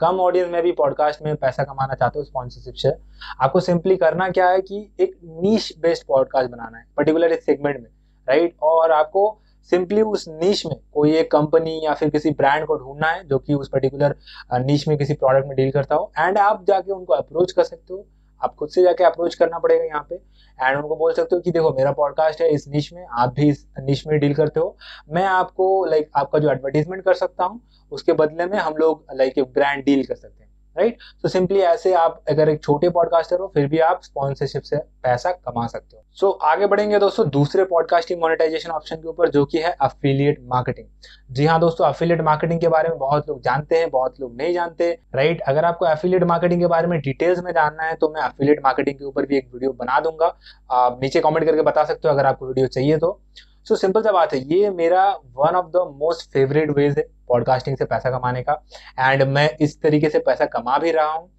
कम 0.00 0.20
ऑडियंस 0.20 0.50
में 0.50 0.62
भी 0.62 0.72
पॉडकास्ट 0.72 1.22
में 1.22 1.34
पैसा 1.36 1.64
कमाना 1.64 1.94
चाहते 1.94 2.18
हो 2.18 2.24
स्पॉन्सरशिप 2.24 2.74
से, 2.74 2.92
आपको 3.40 3.60
सिंपली 3.60 3.96
करना 3.96 4.28
क्या 4.30 4.48
है 4.48 4.60
कि 4.60 4.80
एक 5.00 5.18
नीच 5.24 5.72
बेस्ड 5.80 6.06
पॉडकास्ट 6.06 6.50
बनाना 6.50 6.78
है 6.78 6.84
पर्टिकुलर 6.96 7.32
एक 7.32 7.42
सेगमेंट 7.42 7.76
में 7.76 7.90
राइट 8.28 8.56
और 8.62 8.92
आपको 8.92 9.28
सिंपली 9.70 10.02
उस 10.02 10.24
नीच 10.28 10.64
में 10.66 10.74
कोई 10.94 11.16
एक 11.16 11.30
कंपनी 11.30 11.80
या 11.84 11.94
फिर 11.94 12.10
किसी 12.10 12.30
ब्रांड 12.30 12.66
को 12.66 12.76
ढूंढना 12.76 13.10
है 13.10 13.26
जो 13.28 13.38
कि 13.38 13.54
उस 13.54 13.68
पर्टिकुलर 13.68 14.14
नीच 14.54 14.86
में 14.88 14.96
किसी 14.98 15.14
प्रोडक्ट 15.14 15.46
में 15.46 15.56
डील 15.56 15.70
करता 15.70 15.94
हो। 15.94 16.10
एंड 16.18 16.38
आप 16.38 16.64
जाके 16.68 16.92
उनको 16.92 17.12
अप्रोच 17.12 17.52
कर 17.52 17.64
सकते 17.64 17.94
हो। 17.94 18.06
आप 18.42 18.54
खुद 18.54 18.68
से 18.68 18.82
जाके 18.82 19.04
अप्रोच 19.04 19.34
करना 19.34 19.58
पड़ेगा 19.58 19.84
यहाँ 19.84 20.06
पे। 20.10 20.14
एंड 20.14 20.76
उनको 20.76 20.96
बोल 20.96 21.12
सकते 21.12 21.36
हो 21.36 21.40
कि 21.40 21.50
देखो, 21.50 21.70
मेरा 21.70 21.92
पॉडकास्ट 21.92 22.40
है 22.40 22.48
इस 22.48 22.66
निश 22.68 22.92
में, 22.92 23.04
आप 23.10 23.34
भी 23.34 23.48
इस 23.48 23.66
निश 23.80 24.06
में 24.06 24.18
डील 24.20 24.34
करते 24.34 24.60
हो। 24.60 24.76
मैं 25.10 25.24
आपको 25.24 25.84
लाइक 25.84 26.10
आपका 26.16 26.38
जो 26.38 26.50
एडवर्टीजमेंट 26.50 27.04
कर 27.04 27.14
सकता 27.14 27.44
हूँ, 27.44 27.60
उसके 27.92 28.12
बदले 28.12 28.46
में 28.46 28.58
हम 28.58 28.74
लोग 28.76 29.04
लाइक 29.14 29.38
एक 29.38 29.52
ब्रांड 29.54 29.84
डील 29.84 30.04
कर 30.04 30.14
सकते 30.14 30.41
हैं। 30.41 30.41
राइट 30.76 30.98
तो 31.22 31.28
सिंपली 31.28 31.60
ऐसे 31.60 31.92
आप 31.94 32.22
अगर 32.28 32.48
एक 32.48 32.62
छोटे 32.64 32.88
पॉडकास्टर 32.90 33.40
हो 33.40 33.50
फिर 33.54 33.66
भी 33.66 33.78
आप 33.80 34.00
स्पॉन्सरशिप 34.02 34.62
से 34.62 34.76
पैसा 34.76 35.30
कमा 35.30 35.66
सकते 35.66 35.96
हो। 35.96 36.02
सो 36.12 36.26
so, 36.26 36.42
आगे 36.42 36.66
बढ़ेंगे 36.66 36.98
दोस्तों 36.98 37.28
दूसरे 37.30 37.64
पॉडकास्टिंग 37.64 38.20
मोनेटाइजेशन 38.20 38.70
ऑप्शन 38.70 38.96
के 38.96 39.08
ऊपर 39.08 39.28
जो 39.28 39.44
कि 39.44 39.58
है 39.58 39.76
अफिलिएट 39.80 40.38
मार्केटिंग 40.44 40.86
जी 41.30 41.46
हाँ 41.46 41.58
दोस्तों 41.60 41.86
अफिलिएट 41.86 42.20
मार्केटिंग 42.20 42.60
के 42.60 42.68
बारे 42.68 42.88
में 42.88 42.98
बहुत 42.98 43.28
लोग 43.28 43.42
जानते 43.42 43.78
हैं 43.78 43.90
बहुत 43.90 44.20
लोग 44.20 44.36
नहीं 44.36 44.54
जानते 44.54 44.90
राइट 45.14 45.40
अगर 45.48 45.64
आपको 45.64 45.86
अफिलिएट 45.86 46.24
मार्केटिंग 46.24 46.60
के 46.60 46.66
बारे 46.66 46.88
में 46.88 46.98
डिटेल्स 47.00 47.42
में 47.44 47.52
जानना 47.52 47.82
है 47.82 47.94
तो 47.94 48.12
मैं 48.14 48.22
अफिलिएट 48.22 48.60
मार्केटिंग 48.64 48.98
के 48.98 49.04
ऊपर 49.04 49.26
भी 49.26 49.36
एक 49.36 49.48
वीडियो 49.54 49.72
बना 49.74 50.00
दूँगा। 50.00 50.34
आप 50.72 50.98
नीचे 51.02 51.20
कॉमेंट 51.20 51.46
करके 51.46 51.62
बता 51.62 51.84
सकते 51.84 52.08
हो 52.08 52.14
अगर 52.14 52.26
आपको 52.26 52.46
वीडियो 52.46 52.66
चाहिए 52.68 52.98
तो। 52.98 53.18
सो 53.66 53.76
सिंपल 53.76 54.02
सा 54.02 54.12
बात 54.12 54.32
है 54.34 54.38
ये 54.52 54.70
मेरा 54.72 55.04
one 55.36 55.56
of 55.56 55.66
the 55.66 55.82
most 55.96 56.30
favourite 56.32 56.70
ways 56.70 56.98
है। 56.98 57.04
पॉडकास्टिंग 57.32 57.76
से 57.76 57.84
पैसा 57.84 58.10
कमाने 58.10 58.42
का। 58.42 58.62
एंड 59.00 59.22
मैं 59.28 59.48
इस 59.60 59.80
तरीके 59.82 60.08
से 60.10 60.18
पैसा 60.18 60.46
कमा 60.46 60.78
भी 60.78 60.90
रहा 60.90 61.12
हूँ। 61.12 61.30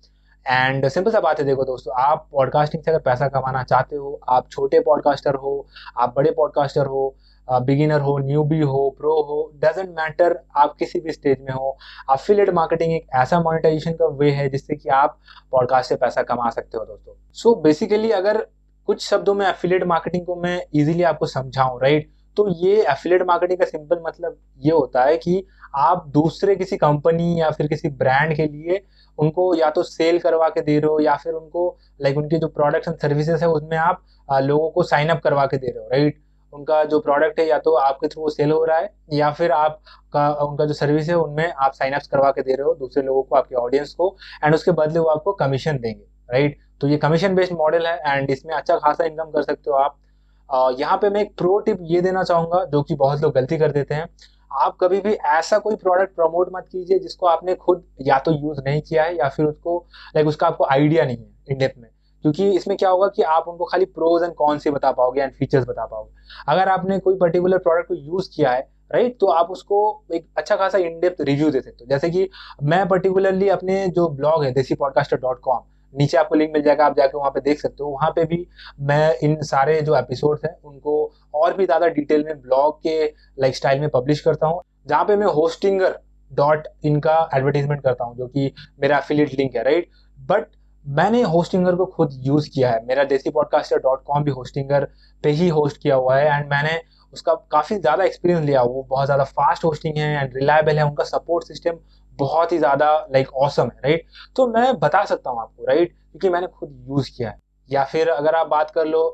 एंड 0.45 0.88
सिंपल 0.88 1.12
सा 1.12 1.19
बात 1.19 1.40
है, 1.40 1.45
देखो 1.45 1.63
दोस्तों, 1.66 1.94
आप 2.04 2.28
पॉडकास्टिंग 2.31 2.84
से 2.84 2.92
अगर 2.92 3.00
पैसा 3.01 3.28
कमाना 3.28 3.62
चाहते 3.63 3.95
हो, 3.95 4.19
आप 4.30 4.50
छोटे 4.51 4.80
पॉडकास्टर 4.80 5.36
हो, 5.36 5.54
आप 5.98 6.13
बड़े 6.16 6.31
पॉडकास्टर 6.31 6.86
हो 6.86 7.16
बिगिनर 7.48 8.01
हो 8.01 8.18
न्यूबी 8.18 8.60
हो 8.62 8.90
प्रो 8.98 9.13
हो 9.22 9.38
डजेंट 9.56 9.90
मैटर 9.90 10.38
आप 10.57 10.75
किसी 10.80 11.00
भी 11.00 11.12
स्टेज 11.12 11.38
में 11.42 11.51
हो 11.54 11.75
अफिलेट 12.10 12.50
मार्केटिंग 12.50 12.94
एक 12.94 13.07
ऐसा 13.16 13.39
मोनिटाइजेशन 13.39 13.92
का 13.92 14.06
वे 14.19 14.30
है 14.31 14.48
जिससे 14.50 14.75
कि 14.75 14.89
आप 14.89 15.18
पॉडकास्ट 15.51 15.89
से 15.89 15.96
पैसा 15.96 16.22
कमा 16.24 16.50
सकते 16.50 16.78
हो 16.78 16.86
दोस्तों। 16.86 17.13
सो 17.34 17.50
so 17.50 17.63
बेसिकली 17.63 18.12
अगर 18.12 18.38
कुछ 18.88 19.06
शब्दों 19.07 19.34
में 19.34 19.46
एफिलेट 19.48 19.84
मार्केटिंग 19.84 20.25
को 20.25 20.36
मैं 20.36 20.60
इजीली 20.74 21.04
आपको 21.04 21.25
समझाऊं 21.25 21.81
राइट 21.81 22.01
right? 22.01 22.36
तो 22.38 22.48
ये 22.57 22.86
एफिलेट 22.92 23.22
मार्केटिंग 23.22 23.60
का 23.60 23.66
सिंपल 23.66 24.01
मतलब 24.07 24.38
ये 24.60 24.72
होता 24.72 25.04
है 25.04 25.18
कि 25.18 25.44
आप 25.74 26.08
दूसरे 26.10 26.56
किसी 26.56 26.78
कंपनी 26.78 27.40
या 27.40 27.50
फिर 27.52 27.68
किसी 27.68 27.90
ब्रांड 27.92 28.36
के 28.36 28.48
लिए 28.48 28.81
उनको 29.18 29.54
या 29.56 29.70
तो 29.70 29.84
सेल 29.84 30.20
करवा 30.20 30.50
के 30.50 30.62
दे 30.62 30.78
रहे 30.80 30.90
हो 30.90 31.00
या 31.00 31.16
फिर 31.16 31.34
उनको 31.34 31.78
लाइक 32.02 32.18
उनके 32.18 32.38
जो 32.40 32.48
प्रोडक्ट्स 32.50 32.88
एंड 32.88 32.98
सर्विसेज़ 32.98 33.44
है, 33.44 33.50
उसमें 33.50 33.78
आप 33.78 34.04
लोगों 34.30 34.70
को 34.72 34.84
साइन 34.84 35.10
अप 35.10 35.22
करवा 35.24 35.46
के 35.46 35.58
दे 35.58 35.68
रहे 35.68 35.84
हो 35.84 35.90
राइट 35.90 36.22
उनका 36.54 36.84
जो 36.86 37.00
प्रोडक्ट 37.00 37.40
है 37.40 37.46
या 37.48 37.58
तो 37.60 37.74
आपके 37.75 38.08
थ्रू 38.08 38.30
सेल 38.30 38.52
हो 38.52 38.64
रहा 38.66 38.78
है, 38.78 38.90
या 39.14 39.31
फिर 39.31 39.52
आपका, 39.52 40.30
उनका 40.34 40.66
जो 40.66 40.74
सर्विस 40.74 41.10
है, 41.10 41.16
उनमें 41.16 41.52
आप 41.52 41.74
साइन 41.74 41.94
अप्स 41.94 42.08
करवा 42.08 42.30
के 42.31 42.42
दे 42.42 42.56
रहे 42.56 42.66
हो 42.66 42.74
दूसरे 42.75 43.04
लोगों 43.04 43.24
को, 43.24 43.36
आपके 43.36 43.56
ऑडियंस 43.58 43.94
को 43.94 44.16
एंड 44.44 44.56
उसके 44.56 44.72
बदले 44.74 45.00
वो 45.00 45.06
आपको 45.08 45.34
कमीशन 45.36 45.78
देंगे 45.78 46.04
राइट 46.30 46.58
तो 46.81 46.88
ये 46.88 46.98
कमीशन 46.98 47.36
बेस्ड 47.36 47.54
मॉडल 47.54 47.88
है 47.88 47.98
एंड 48.08 48.30
इसमें 48.31 48.54
अच्छा 48.56 48.78
खासा 48.78 49.06
इनकम 49.06 49.31
कर 49.31 49.44
सकते 49.44 49.72
हो 49.72 49.78
आप। 49.78 49.98
यहाँ 50.80 50.98
पे 50.98 51.10
मैं 51.10 51.22
एक 51.22 51.36
प्रो 51.38 51.58
टिप 51.60 51.78
ये 51.84 52.02
देना 52.02 52.24
चाहूँगा, 52.24 52.64
जो 52.66 52.81
कि 52.84 52.96
बहुत 52.96 53.22
लोग 53.22 53.34
गलती 53.34 53.58
कर 53.58 53.72
देते 53.72 53.96
हैं। 53.96 54.08
आप 54.53 54.75
कभी 54.81 55.00
भी 55.01 55.13
ऐसा 55.13 55.57
कोई 55.57 55.75
प्रोडक्ट 55.75 56.15
प्रमोट 56.15 56.50
मत 56.55 56.67
कीजिए 56.71 57.00
जिसको 57.00 57.27
आपने 57.27 57.55
खुद 57.55 57.83
या 58.01 58.19
तो 58.19 58.31
यूज़ 58.31 58.59
नहीं 58.65 58.81
किया 58.81 59.03
है 59.03 59.15
या 59.17 59.29
फिर 59.29 59.45
उसको 59.45 59.77
लाइक 60.15 60.27
उसका 60.27 60.47
आपको 60.47 60.65
आइडिया 60.65 61.05
नहीं 61.05 61.17
है 61.17 61.31
इंडेप 61.51 61.73
में। 61.77 61.89
क्योंकि 62.23 62.50
इसमें 62.51 62.75
क्या 62.77 62.89
होगा 62.89 63.07
कि 63.07 63.21
आप 63.21 63.47
उनको 63.47 63.65
खाली 63.65 63.85
प्रोज 63.85 64.23
एंड 64.23 64.33
कॉन 64.33 64.57
से 64.57 64.71
बता 64.71 64.91
पाओगे 64.91 65.21
एंड 65.21 65.33
फीचर्स 65.33 65.65
बता 65.67 65.85
पाओगे। 65.85 66.11
अगर 66.50 66.69
आपने 66.69 67.00
कोई 67.00 67.15
पर्टिकुलर 67.15 67.57
प्रोडक्ट 67.57 67.88
को 67.88 67.95
यूज़ 67.95 68.29
किया 68.35 68.51
है 68.51 68.61
राइट 68.94 69.17
तो 69.19 69.27
आप 69.27 69.50
उसको 69.51 69.79
एक 70.13 70.27
अच्छा 70.38 70.55
खासा 70.55 70.77
इन 70.77 71.00
डेप्थ 71.00 71.21
रिव्यू 71.21 71.50
दे 71.51 71.61
सकते 71.61 71.83
हो। 71.83 71.89
जैसे 71.89 72.09
कि 72.09 72.29
मैं 72.63 72.88
पर्टिकुलरली 72.88 73.50
अपने 73.50 73.88
जो 73.88 74.07
ब्लॉग 74.09 74.44
है 74.44 74.51
देसी 74.51 74.75
पॉडकास्टर 74.75 75.17
डॉट 75.17 75.39
कॉम 75.39 75.61
नीचे 75.94 76.18
आपको 76.18 76.36
लिंक 76.36 76.51
मिल 76.54 76.62
जाएगा, 76.63 76.86
आप 76.86 76.95
जाके 76.98 77.18
वहाँ 77.18 77.31
पे 77.31 77.42
देख 77.42 77.60
सकते 77.60 77.84
हो। 77.84 77.90
वहाँ 77.92 78.10
पे 78.12 78.25
भी 78.25 78.45
मैं 78.81 79.16
इन 79.19 79.42
सारे 79.44 79.81
जो 79.81 79.98
एपिसोड 79.98 80.40
हैं, 80.45 80.56
उनको 80.63 81.12
और 81.36 81.57
भी 81.57 81.66
ज़्यादा 81.66 81.88
डिटेल 81.90 82.24
में 82.25 82.42
ब्लॉग 82.42 82.80
के 82.80 83.04
लाइक 83.06 83.56
स्टाइल 83.56 83.80
में 83.80 83.90
पब्लिश 83.92 84.22
करता 84.22 84.48
हूँ, 84.48 84.62
जहाँ 84.88 85.06
पे 85.06 85.16
मैं 85.16 85.28
होस्टिंगर 85.34 86.00
डॉट 86.31 86.68
इनका 86.86 87.30
एडवर्टीजमेंट 87.36 87.81
करता 87.84 88.04
हूँ, 88.04 88.18
जो 88.18 88.28
कि 88.28 88.51
मेरा 88.81 88.98
एफिलिएट 88.98 89.34
लिंक 89.34 89.56
है 89.56 89.63
राइट 89.63 89.90
बट 90.18 90.45
मैंने 90.86 91.22
होस्टिंगर 91.24 91.75
को 91.75 91.86
खुद 91.88 92.19
यूज़ 92.24 92.50
किया 92.50 92.72
है। 92.72 92.86
मेरा 92.86 93.04
देसी 93.06 93.30
पॉडकास्टर 93.30 93.78
डॉट 93.80 94.04
कॉम 94.06 94.24
भी 94.24 94.31
होस्टिंगर 94.31 94.88
पे 95.24 95.30
ही 95.31 95.48
होस्ट 95.50 95.82
किया 95.82 95.96
हुआ 95.96 96.17
है 96.17 96.25
एंड 96.29 96.50
मैंने 96.50 96.82
उसका 97.13 97.34
काफ़ी 97.51 97.77
ज़्यादा 97.77 98.03
एक्सपीरियंस 98.03 98.46
लिया। 98.46 98.62
वो 98.63 98.82
बहुत 98.89 99.06
ज़्यादा 99.06 99.24
फास्ट 99.24 99.63
होस्टिंग 99.65 99.98
है 99.98 100.10
एंड 100.13 100.36
रिलायबल 100.36 100.77
है, 100.77 100.86
उनका 100.86 101.03
सपोर्ट 101.06 101.48
सिस्टम 101.48 101.77
बहुत 102.20 102.51
ही 102.51 102.58
ज़्यादा 102.58 102.96
लाइक 103.13 103.34
ऑसम 103.36 103.63
है 103.65 103.82
राइट 103.84 104.05
तो 104.36 104.48
मैं 104.48 104.74
बता 104.79 105.03
सकता 105.05 105.29
हूँ 105.29 105.41
आपको 105.41 105.65
राइट 105.67 105.91
क्योंकि 105.91 106.29
मैंने 106.29 106.48
खुद 106.50 106.86
यूज़ 106.89 107.10
किया 107.17 107.29
है। 107.29 107.38
या 107.70 107.84
फिर 107.86 108.10
अगर 108.10 108.36
आप 108.36 108.48
बात 108.48 108.72
कर 108.72 108.86
लो 108.86 109.13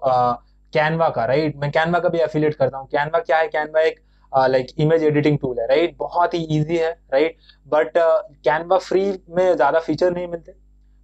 कैनवा 0.74 1.10
का 1.10 1.25
राइट 1.25 1.56
मैं 1.58 1.72
कैनवा 1.72 2.00
का 2.00 2.10
भी 2.10 2.20
एफिलेट 2.20 2.56
करता 2.56 2.77
हूँ। 2.77 2.88
कैनवा 2.88 3.20
क्या 3.20 3.38
है? 3.38 3.48
कैनवा 3.48 3.82
एक 3.82 4.00
लाइक 4.32 4.68
इमेज 4.79 5.03
एडिटिंग 5.03 5.38
टूल 5.39 5.60
है 5.60 5.68
राइट 5.68 5.96
बहुत 6.00 6.34
ही 6.34 6.39
ईजी 6.51 6.77
है 6.77 6.91
राइट 7.13 7.38
बट 7.68 7.91
कैनवा 7.98 8.77
फ्री 8.79 9.03
में 9.29 9.56
ज़्यादा 9.56 9.79
फीचर 9.79 10.12
नहीं 10.12 10.27
मिलते। 10.27 10.51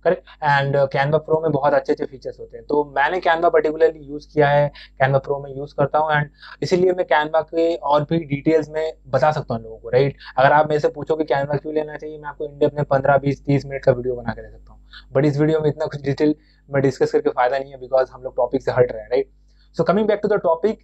करेक्ट 0.05 0.27
एंड 0.43 0.75
कैनवा 0.91 1.17
प्रो 1.19 1.39
में 1.41 1.51
बहुत 1.51 1.73
अच्छे 1.73 1.93
अच्छे 1.93 2.05
फीचर्स 2.05 2.39
होते 2.39 2.57
हैं। 2.57 2.65
तो 2.65 2.83
मैंने 2.95 3.19
कैनवा 3.21 3.49
पर्टिकुलरली 3.49 3.99
यूज़ 4.01 4.27
किया 4.33 4.49
है। 4.49 4.67
कैनवा 4.99 5.19
प्रो 5.19 5.39
में 5.39 5.51
यूज़ 5.51 5.73
करता 5.77 5.99
हूँ 5.99 6.11
एंड 6.13 6.29
इसीलिए 6.63 6.91
मैं 6.93 7.05
कैनवा 7.07 7.41
के 7.43 7.73
और 7.75 8.03
भी 8.09 8.19
डिटेल्स 8.25 8.69
में 8.69 8.91
बता 9.09 9.31
सकता 9.31 9.53
हूँ 9.53 9.63
लोगों 9.63 9.77
को 9.77 9.89
राइट 9.89 10.17
अगर 10.37 10.51
आप 10.53 10.69
मेरे 10.69 10.79
से 10.79 10.89
पूछो 10.89 11.15
कि 11.15 11.23
कैनवा 11.25 11.57
क्यों 11.57 11.73
लेना 11.75 11.97
चाहिए, 11.97 12.17
मैं 12.17 12.29
आपको 12.29 12.45
इंडिया 12.45 12.69
में 12.75 12.83
पंद्रह, 12.85 13.17
बीस, 13.17 13.45
तीस 13.45 13.65
मिनट 13.65 13.83
का 13.85 13.91
वीडियो 13.91 14.15
बना 14.15 14.33
के 14.33 14.41
दे 14.41 14.51
सकता 14.51 14.73
हूँ। 14.73 14.81
बट 15.13 15.25
इस 15.25 15.37
वीडियो 15.37 15.59
में 15.59 15.69
इतना 15.69 15.85
कुछ 15.85 16.01
डिटेल 16.01 16.35
में 16.69 16.81
डिस्कस 16.81 17.11
करके 17.11 17.29
फ़ायदा 17.29 17.57
नहीं 17.57 17.71
है 17.71 17.79
बिकॉज़ 17.79 18.11
हम 18.11 18.23
लोग 18.23 18.35
टॉपिक 18.37 18.63
से 18.63 18.71
हट 18.71 18.91
रहे 18.91 19.01
हैं 19.01 19.09
right 19.09 19.29
so 19.77 19.83
coming 19.83 20.07
back 20.07 20.19
to 20.21 20.27
the 20.27 20.39
topic 20.43 20.79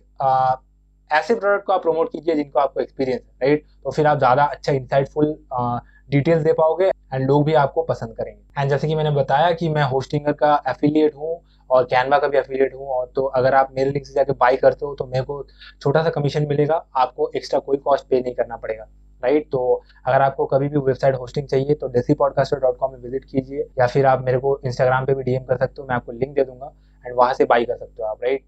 ऐसे 1.11 1.35
प्रोडक्ट 1.35 1.65
को 1.65 1.73
आप 1.73 1.81
प्रमोट 1.81 2.11
कीजिए 2.11 2.35
जिनको 2.35 2.59
आपको 2.59 2.79
एक्सपीरियंस 2.79 3.21
है 3.21 3.47
राइट 3.47 3.65
तो 3.83 3.91
फिर 3.91 4.07
आप 4.07 4.17
ज़्यादा 4.17 4.43
अच्छा 4.45 4.71
इंसाइटफुल 4.73 5.35
डिटेल्स 6.11 6.43
दे 6.43 6.53
पाओगे 6.53 6.85
एंड 7.13 7.27
लोग 7.27 7.45
भी 7.45 7.53
आपको 7.55 7.83
पसंद 7.83 8.15
करेंगे। 8.17 8.61
एंड 8.61 8.69
जैसे 8.69 8.87
कि 8.87 8.95
मैंने 8.95 9.11
बताया 9.11 9.51
कि 9.51 9.69
मैं 9.69 9.83
होस्टिंगर 9.83 10.33
का 10.33 10.61
एफिलिएट 10.69 11.15
हूँ 11.15 11.39
और 11.69 11.83
कैनवा 11.83 12.17
का 12.19 12.27
भी 12.27 12.37
एफिलिएट 12.37 12.73
हूँ 12.75 12.87
और 12.89 13.11
तो 13.15 13.25
अगर 13.25 13.55
आप 13.55 13.69
मेरे 13.75 13.91
लिंक 13.91 14.05
से 14.05 14.13
जाकर 14.13 14.33
बाई 14.39 14.57
करते 14.57 14.85
हो 14.85 14.93
तो 14.95 15.05
मेरे 15.07 15.23
को 15.23 15.43
छोटा 15.81 16.03
सा 16.03 16.09
कमीशन 16.09 16.47
मिलेगा, 16.47 16.85
आपको 16.95 17.31
एक्स्ट्रा 17.35 17.59
कोई 17.59 17.77
कॉस्ट 17.79 18.07
पे 18.09 18.21
नहीं 18.21 18.33
करना 18.35 18.57
पड़ेगा 18.57 18.87
राइट 19.23 19.47
तो 19.51 19.81
अगर 20.05 20.21
आपको 20.21 20.45
कभी 20.45 20.67
भी 20.69 20.77
वेबसाइट 20.77 21.15
होस्टिंग 21.15 21.47
चाहिए 21.47 21.73
तो 21.75 21.87
डेसी 21.89 22.13
पॉडकास्टर 22.13 22.59
डॉट 22.59 22.77
कॉम 22.77 22.91
में 22.93 22.99
विज़िट 22.99 23.25
कीजिए 23.25 23.67
या 23.79 23.87
फिर 23.87 24.05
आप 24.05 24.23
मेरे 24.25 24.37
को 24.39 24.59
इंस्टाग्राम 24.65 25.05
पे 25.05 25.13
भी 25.15 25.23
डीएम 25.23 25.43
कर 25.43 25.57
सकते 25.57 25.81
हो, 25.81 25.87
मैं 25.87 25.95
आपको 25.95 26.11
लिंक 26.11 26.33
दे 26.35 26.43
दूँगा 26.43 26.71
एंड 27.05 27.15
वहाँ 27.17 27.33
से 27.33 27.45
बाई 27.45 27.65
कर 27.65 27.77
सकते 27.77 28.03
हो 28.03 28.09
आप 28.09 28.23
राइट 28.23 28.45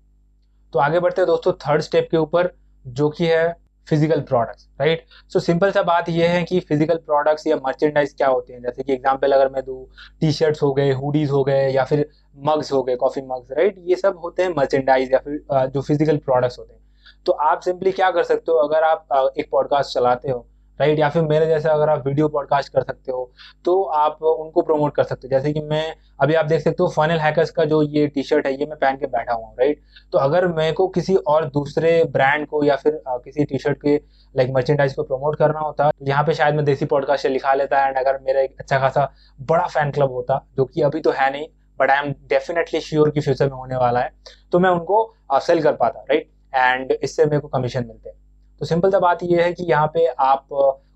तो 0.73 0.79
आगे 0.79 0.99
बढ़ते 0.99 1.21
हैं 1.21 1.27
दोस्तों 1.27 1.53
थर्ड 1.61 1.81
स्टेप 1.81 2.07
के 2.11 2.17
ऊपर 2.17 2.49
जो 2.85 3.09
कि 3.09 3.25
है 3.25 3.55
physical 3.87 4.21
products 4.21 4.67
right 4.81 5.05
so 5.33 5.39
simple 5.39 5.71
सा 5.71 5.81
बात 5.83 6.09
यह 6.09 6.31
है 6.31 6.43
कि 6.43 6.59
फ़िज़िकल 6.59 6.97
प्रोडक्ट्स 6.97 7.47
या 7.47 7.55
मर्चेंडाइज 7.57 8.13
क्या 8.13 8.27
होते 8.27 8.53
हैं? 8.53 8.61
जैसे 8.61 8.83
कि 8.83 8.93
एग्जांपल 8.93 9.31
अगर 9.31 9.49
मैं 9.49 9.63
दूँ 9.65 9.85
टी 10.21 10.31
शर्ट्स 10.31 10.61
हो 10.63 10.71
गए 10.73 10.91
हुडीज 10.93 11.29
हो 11.29 11.43
गए, 11.43 11.67
या 11.69 11.83
फिर 11.85 12.09
मग्स 12.45 12.71
हो 12.71 12.81
गए 12.83 12.95
कॉफ़ी 12.95 13.21
मग्स 13.23 13.51
राइट 13.57 13.75
ये 13.79 13.95
सब 13.95 14.17
होते 14.23 14.43
हैं 14.43 14.49
मर्चेंडाइज 14.57 15.11
या 15.13 15.19
फिर 15.19 15.43
जो 15.67 15.81
फ़िज़िकल 15.81 16.17
प्रोडक्ट्स 16.17 16.59
होते 16.59 16.73
हैं। 16.73 16.81
तो 17.25 17.31
आप 17.31 17.61
सिंपली 17.61 17.91
क्या 17.91 18.11
कर 18.11 18.23
सकते 18.23 18.51
हो? 18.51 18.57
अगर 18.59 18.83
आप 18.83 19.33
एक 19.37 19.49
पॉडकास्ट 19.51 19.93
चलाते 19.93 20.31
हो 20.31 20.45
राइट? 20.79 20.99
या 20.99 21.09
फिर 21.09 21.21
मेरे 21.23 21.45
जैसे 21.45 21.69
अगर 21.69 21.89
आप 21.89 22.07
वीडियो 22.07 22.27
पॉडकास्ट 22.27 22.73
कर 22.73 22.81
सकते 22.81 23.11
हो 23.11 23.31
तो 23.65 23.81
आप 23.83 24.23
उनको 24.23 24.61
प्रमोट 24.61 24.95
कर 24.95 25.03
सकते 25.03 25.27
हो। 25.27 25.29
जैसे 25.29 25.53
कि 25.53 25.61
मैं, 25.61 25.95
अभी 26.21 26.33
आप 26.33 26.45
देख 26.45 26.61
सकते 26.61 26.83
हो 26.83 26.89
फनल 26.89 27.19
हैकर्स 27.19 27.51
का 27.51 27.65
जो 27.65 27.81
ये 27.83 28.05
टी 28.07 28.23
शर्ट 28.23 28.47
है, 28.47 28.53
ये 28.53 28.65
मैं 28.65 28.77
पहन 28.77 28.97
के 28.97 29.05
बैठा 29.07 29.33
हुआ 29.33 29.45
हूँ, 29.45 29.55
राइट? 29.59 29.81
तो 30.11 30.17
अगर 30.19 30.47
मेरे 30.49 30.71
को 30.71 30.87
किसी 30.89 31.15
और 31.15 31.45
दूसरे 31.49 32.03
ब्रांड 32.11 32.47
को 32.47 32.63
या 32.63 32.75
फिर 32.75 33.01
किसी 33.07 33.45
टी 33.45 33.57
शर्ट 33.57 33.81
के 33.81 33.95
लाइक 34.35 34.51
मर्चेंडाइज 34.55 34.93
को 34.93 35.03
प्रमोट 35.03 35.37
करना 35.37 35.59
होता 35.59 35.89
तो 35.89 36.05
यहाँ 36.05 36.23
पे 36.23 36.33
शायद 36.33 36.55
मैं 36.55 36.65
देसी 36.65 36.85
पॉडकास्ट 36.85 37.25
लिखा 37.27 37.53
लेता 37.53 37.87
एंड 37.87 37.97
अगर 37.97 38.19
मेरा 38.23 38.41
एक 38.41 38.55
अच्छा 38.59 38.79
खासा 38.79 39.09
बड़ा 39.41 39.65
फ़ैन 39.67 39.91
क्लब 39.91 40.11
होता, 40.11 40.45
जो 40.57 40.65
कि 40.65 40.81
अभी 40.81 41.01
तो 41.01 41.11
है 41.11 41.31
नहीं 41.31 41.47
but 41.79 41.91
I 41.91 42.05
am 42.05 42.13
definitely 42.29 42.79
sure 42.81 43.09
कि 43.09 43.21
फ्यूचर 43.21 43.45
में 43.45 43.53
होने 43.53 43.75
वाला 43.75 43.99
है 43.99 44.11
तो 44.51 44.59
मैं 44.59 44.69
उनको 44.69 45.13
सेल 45.33 45.61
कर 45.63 45.73
पाता, 45.75 45.99
राइट? 46.01 46.29
एंड 46.55 46.91
इससे 46.93 47.25
मेरे 47.25 47.39
को 47.39 47.47
कमीशन 47.47 47.85
मिलते 47.87 48.09
हैं। 48.09 48.15
तो 48.63 48.67
सिंपल 48.67 48.91
सा 48.91 48.99
बात 48.99 49.23
यह 49.23 49.43
है 49.43 49.53
कि 49.53 49.63
यहाँ 49.63 49.87
पे 49.93 50.05
आप 50.21 50.47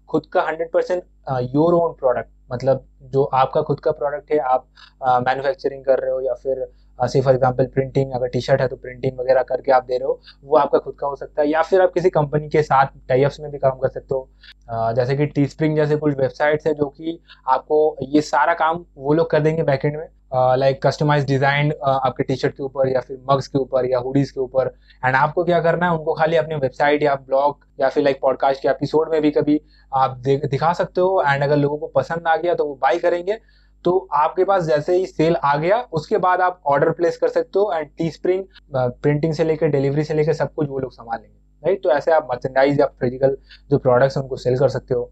खुद 0.09 0.25
का 0.33 0.41
hundred 0.41 0.69
percent 0.73 1.03
your 1.55 1.73
own 1.73 1.93
product 1.93 2.29
मतलब 2.51 2.85
जो 3.13 3.23
आपका 3.23 3.61
खुद 3.61 3.79
का 3.79 3.91
प्रोडक्ट 3.91 4.31
है, 4.31 4.37
आप 4.39 4.67
मैन्युफैक्चरिंग 5.25 5.83
कर 5.85 5.99
रहे 5.99 6.11
हो 6.11 6.21
या 6.21 6.33
फिर 6.35 6.65
सी 6.99 7.21
फॉर 7.21 7.33
एग्जांपल 7.33 7.65
प्रिंटिंग 7.73 8.13
अगर 8.13 8.27
टी 8.27 8.41
शर्ट 8.41 8.61
है 8.61 8.67
तो 8.67 8.75
प्रिंटिंग 8.77 9.19
वगैरह 9.19 9.43
करके 9.43 9.71
आप 9.71 9.83
दे 9.83 9.97
रहे 9.97 10.07
हो, 10.07 10.19
वो 10.43 10.57
आपका 10.57 10.79
खुद 10.79 10.95
का 10.99 11.07
हो 11.07 11.15
सकता 11.15 11.41
है। 11.41 11.49
या 11.49 11.61
फिर 11.61 11.81
आप 11.81 11.93
किसी 11.93 12.09
कंपनी 12.09 12.49
के 12.49 12.63
साथ 12.63 12.97
टाइप्स 13.09 13.39
में 13.39 13.51
भी 13.51 13.57
काम 13.57 13.77
कर 13.79 13.89
सकते 13.89 14.15
हो। 14.15 14.93
जैसे 14.93 15.17
कि 15.17 15.25
टी 15.27 15.45
स्प्रिंग 15.47 15.75
जैसे 15.75 15.95
कुछ 15.97 16.17
वेबसाइट्स 16.17 16.67
है 16.67 16.73
जो 16.73 16.85
कि 16.87 17.19
आपको 17.49 17.95
ये 18.09 18.21
सारा 18.23 18.53
काम 18.55 18.83
वो 18.97 19.13
लोग 19.13 19.29
कर 19.31 19.39
देंगे 19.39 19.63
बैकेंड 19.65 19.97
में। 19.97 20.07
लाइक 20.31 20.81
कस्टमाइज 20.85 21.25
डिज़ाइन 21.25 21.71
आपके 21.83 22.23
टी 22.23 22.35
शर्ट 22.35 22.53
के 22.53 22.63
ऊपर 22.63 22.87
या 22.87 23.01
फिर 23.01 23.19
मग्स 23.29 23.47
के 23.47 23.57
ऊपर 23.59 23.85
या 23.85 23.99
हुडीज 23.99 24.31
के 24.31 24.39
ऊपर। 24.39 24.71
एंड 25.05 25.15
आपको 25.15 25.43
क्या 25.43 25.59
करना 25.61 25.85
है, 25.85 25.97
उनको 25.97 26.13
खाली 26.13 26.35
अपनी 26.35 26.55
वेबसाइट 26.57 27.03
या 27.03 27.15
ब्लॉग 27.17 27.65
या 27.79 27.89
फिर 27.89 28.03
लाइक 28.03 28.19
पॉडकास्ट 28.21 28.61
के 28.61 28.69
एपिसोड 28.69 29.11
में 29.11 29.21
भी 29.21 29.31
कभी 29.31 29.59
आप 29.91 30.17
दिखा 30.19 30.73
सकते 30.73 31.01
हो। 31.01 31.21
एंड 31.23 31.43
अगर 31.43 31.57
लोगों 31.57 31.77
को 31.77 31.87
पसंद 31.95 32.27
आ 32.27 32.35
गया 32.37 32.53
तो 32.55 32.65
वो 32.65 32.75
बाई 32.81 32.99
करेंगे। 32.99 33.39
तो 33.85 33.97
आपके 34.15 34.43
पास 34.43 34.63
जैसे 34.63 34.95
ही 34.95 35.05
सेल 35.05 35.35
आ 35.35 35.55
गया, 35.57 35.79
उसके 35.93 36.17
बाद 36.19 36.41
आप 36.41 36.61
ऑर्डर 36.67 36.91
प्लेस 36.91 37.17
कर 37.17 37.27
सकते 37.29 37.59
हो 37.59 37.71
एंड 37.73 37.89
टी 37.97 38.09
स्प्रिंग 38.11 38.43
प्रिंटिंग 38.75 39.33
से 39.33 39.43
लेकर 39.43 39.67
डिलीवरी 39.69 40.03
से 40.03 40.13
लेकर 40.13 40.33
सब 40.33 40.53
कुछ 40.53 40.69
वो 40.69 40.79
लोग 40.79 40.91
संभाल 40.93 41.19
लेंगे 41.19 41.35
राइट 41.63 41.83
तो 41.83 41.91
ऐसे 41.91 42.11
आप 42.11 42.27
मर्चेंडाइज 42.31 42.79
या 42.79 42.85
फ़िज़िकल 43.01 43.37
जो 43.71 43.77
प्रोडक्ट्स 43.77 44.17
उनको 44.17 44.37
सेल 44.37 44.57
कर 44.59 44.69
सकते 44.69 44.93
हो। 44.93 45.09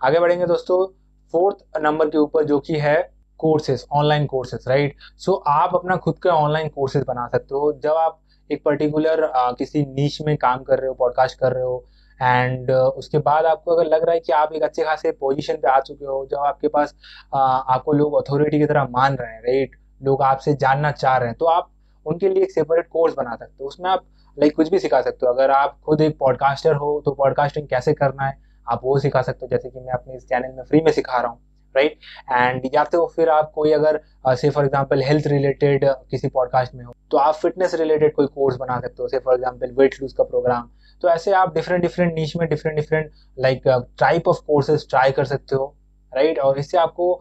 आगे 0.00 0.20
बढ़ेंगे 0.20 0.46
दोस्तों 0.46 0.86
फोर्थ 1.34 1.64
नंबर 1.80 2.08
के 2.08 2.18
ऊपर 2.18 2.44
जो 2.44 2.58
कि 2.60 2.78
है 2.78 2.98
courses 3.40 3.84
online 3.92 4.26
courses 4.26 4.68
right 4.68 4.96
so 5.18 5.34
आप 5.48 5.74
अपना 5.74 5.96
खुद 5.98 6.18
का 6.18 6.34
ऑनलाइन 6.36 6.68
कोर्सेज 6.68 7.04
बना 7.08 7.26
सकते 7.28 7.54
हो। 7.54 7.72
जब 7.82 7.94
आप 7.98 8.20
एक 8.50 8.62
पर्टिकुलर 8.64 9.24
uh, 9.26 9.56
किसी 9.58 9.82
नीच 9.82 10.20
में 10.26 10.36
काम 10.36 10.62
कर 10.62 10.78
रहे 10.78 10.88
हो 10.88 10.94
पॉडकास्ट 10.94 11.38
कर 11.38 11.52
रहे 11.52 11.64
हो 11.64 11.84
एंड 12.20 12.70
uh, 12.70 12.76
उसके 12.76 13.18
बाद 13.18 13.44
आपको 13.46 13.74
अगर 13.74 13.88
लग 13.88 14.04
रहा 14.04 14.14
है 14.14 14.20
कि 14.20 14.32
आप 14.32 14.52
एक 14.52 14.62
अच्छे 14.62 14.84
खासे 14.84 15.10
पोजीशन 15.20 15.56
पे 15.56 15.68
आ 15.68 15.78
चुके 15.80 16.04
हो 16.04 16.26
जब 16.30 16.38
आपके 16.46 16.68
पास 16.68 16.94
uh, 16.94 17.74
आपको 17.74 17.92
लोग 17.92 18.14
अथॉरिटी 18.16 18.58
की 18.58 18.66
तरह 18.66 18.88
मान 18.90 19.16
रहे 19.16 19.32
हैं 19.32 19.40
राइट 19.42 19.76
लोग 20.00 20.22
आपसे 20.22 20.54
जानना 20.56 20.90
चाह 20.92 21.16
रहे 21.16 21.28
हैं 21.28 21.36
तो 21.38 21.46
आप 21.46 21.70
उनके 22.06 22.28
लिए 22.28 22.42
एक 22.42 22.50
सेपरेट 22.50 22.88
कोर्स 22.88 23.14
बना 23.14 23.34
सकते 23.36 23.62
हो। 23.62 23.68
उसमें 23.68 23.90
आप 23.90 24.04
लाइक 24.38 24.56
कुछ 24.56 24.68
भी 24.70 24.78
सिखा 24.78 25.00
सकते 25.00 25.26
हो। 25.26 25.32
अगर 25.32 25.50
आप 25.50 25.78
खुद 25.86 26.00
एक 26.00 26.18
पॉडकास्टर 26.18 26.74
हो 26.74 27.00
तो 27.04 27.12
पॉडकास्टिंग 27.14 27.66
कैसे 27.68 27.92
करना 27.92 28.26
है 28.26 28.38
आप 28.66 28.80
वो 28.84 28.98
सिखा 28.98 29.22
सकते 29.22 29.46
हो। 29.46 29.48
जैसे 29.48 29.70
कि 29.70 29.80
मैं 29.80 29.92
अपने 29.92 30.16
इस 30.16 30.26
चैनल 30.28 30.56
में 30.56 30.64
फ्री 30.64 30.80
में 30.80 30.92
सिखा 30.92 31.20
रहा 31.20 31.30
हूँ। 31.30 31.40
राइट 31.76 31.98
एंड 32.32 32.62
या 32.74 32.84
तो 32.84 33.06
फिर 33.06 33.28
आप 33.28 33.52
कोई 33.54 33.72
अगर 33.72 34.00
say 34.28 34.50
for 34.50 34.64
example 34.64 35.02
health 35.02 35.26
related 35.26 35.84
किसी 35.84 36.28
पॉडकास्ट 36.28 36.74
में 36.74 36.84
हो 36.84 36.94
तो 37.10 37.16
आप 37.16 37.34
फिटनेस 37.34 37.74
रिलेटेड 37.74 38.14
कोई 38.14 38.26
कोर्स 38.26 38.56
बना 38.56 38.80
सकते 38.80 39.02
हो 39.02 39.08
say 39.08 39.18
for 39.18 39.34
example 39.34 39.74
weight 39.78 39.94
lose 40.02 40.12
का 40.12 40.24
प्रोग्राम 40.24 40.70
तो 41.02 41.08
ऐसे 41.08 41.32
आप 41.32 41.54
डिफरेंट 41.54 41.82
डिफरेंट 41.82 42.14
नीच 42.14 42.36
में 42.36 42.48
different 42.48 42.76
different 42.76 43.10
like 43.38 43.62
type 44.00 44.28
of 44.28 44.36
courses 44.46 44.90
try 44.90 45.10
कर 45.10 45.24
सकते 45.24 45.56
हो 45.56 45.76
राइट 46.14 46.30
right? 46.30 46.44
और 46.44 46.58
इससे 46.58 46.78
आपको 46.78 47.20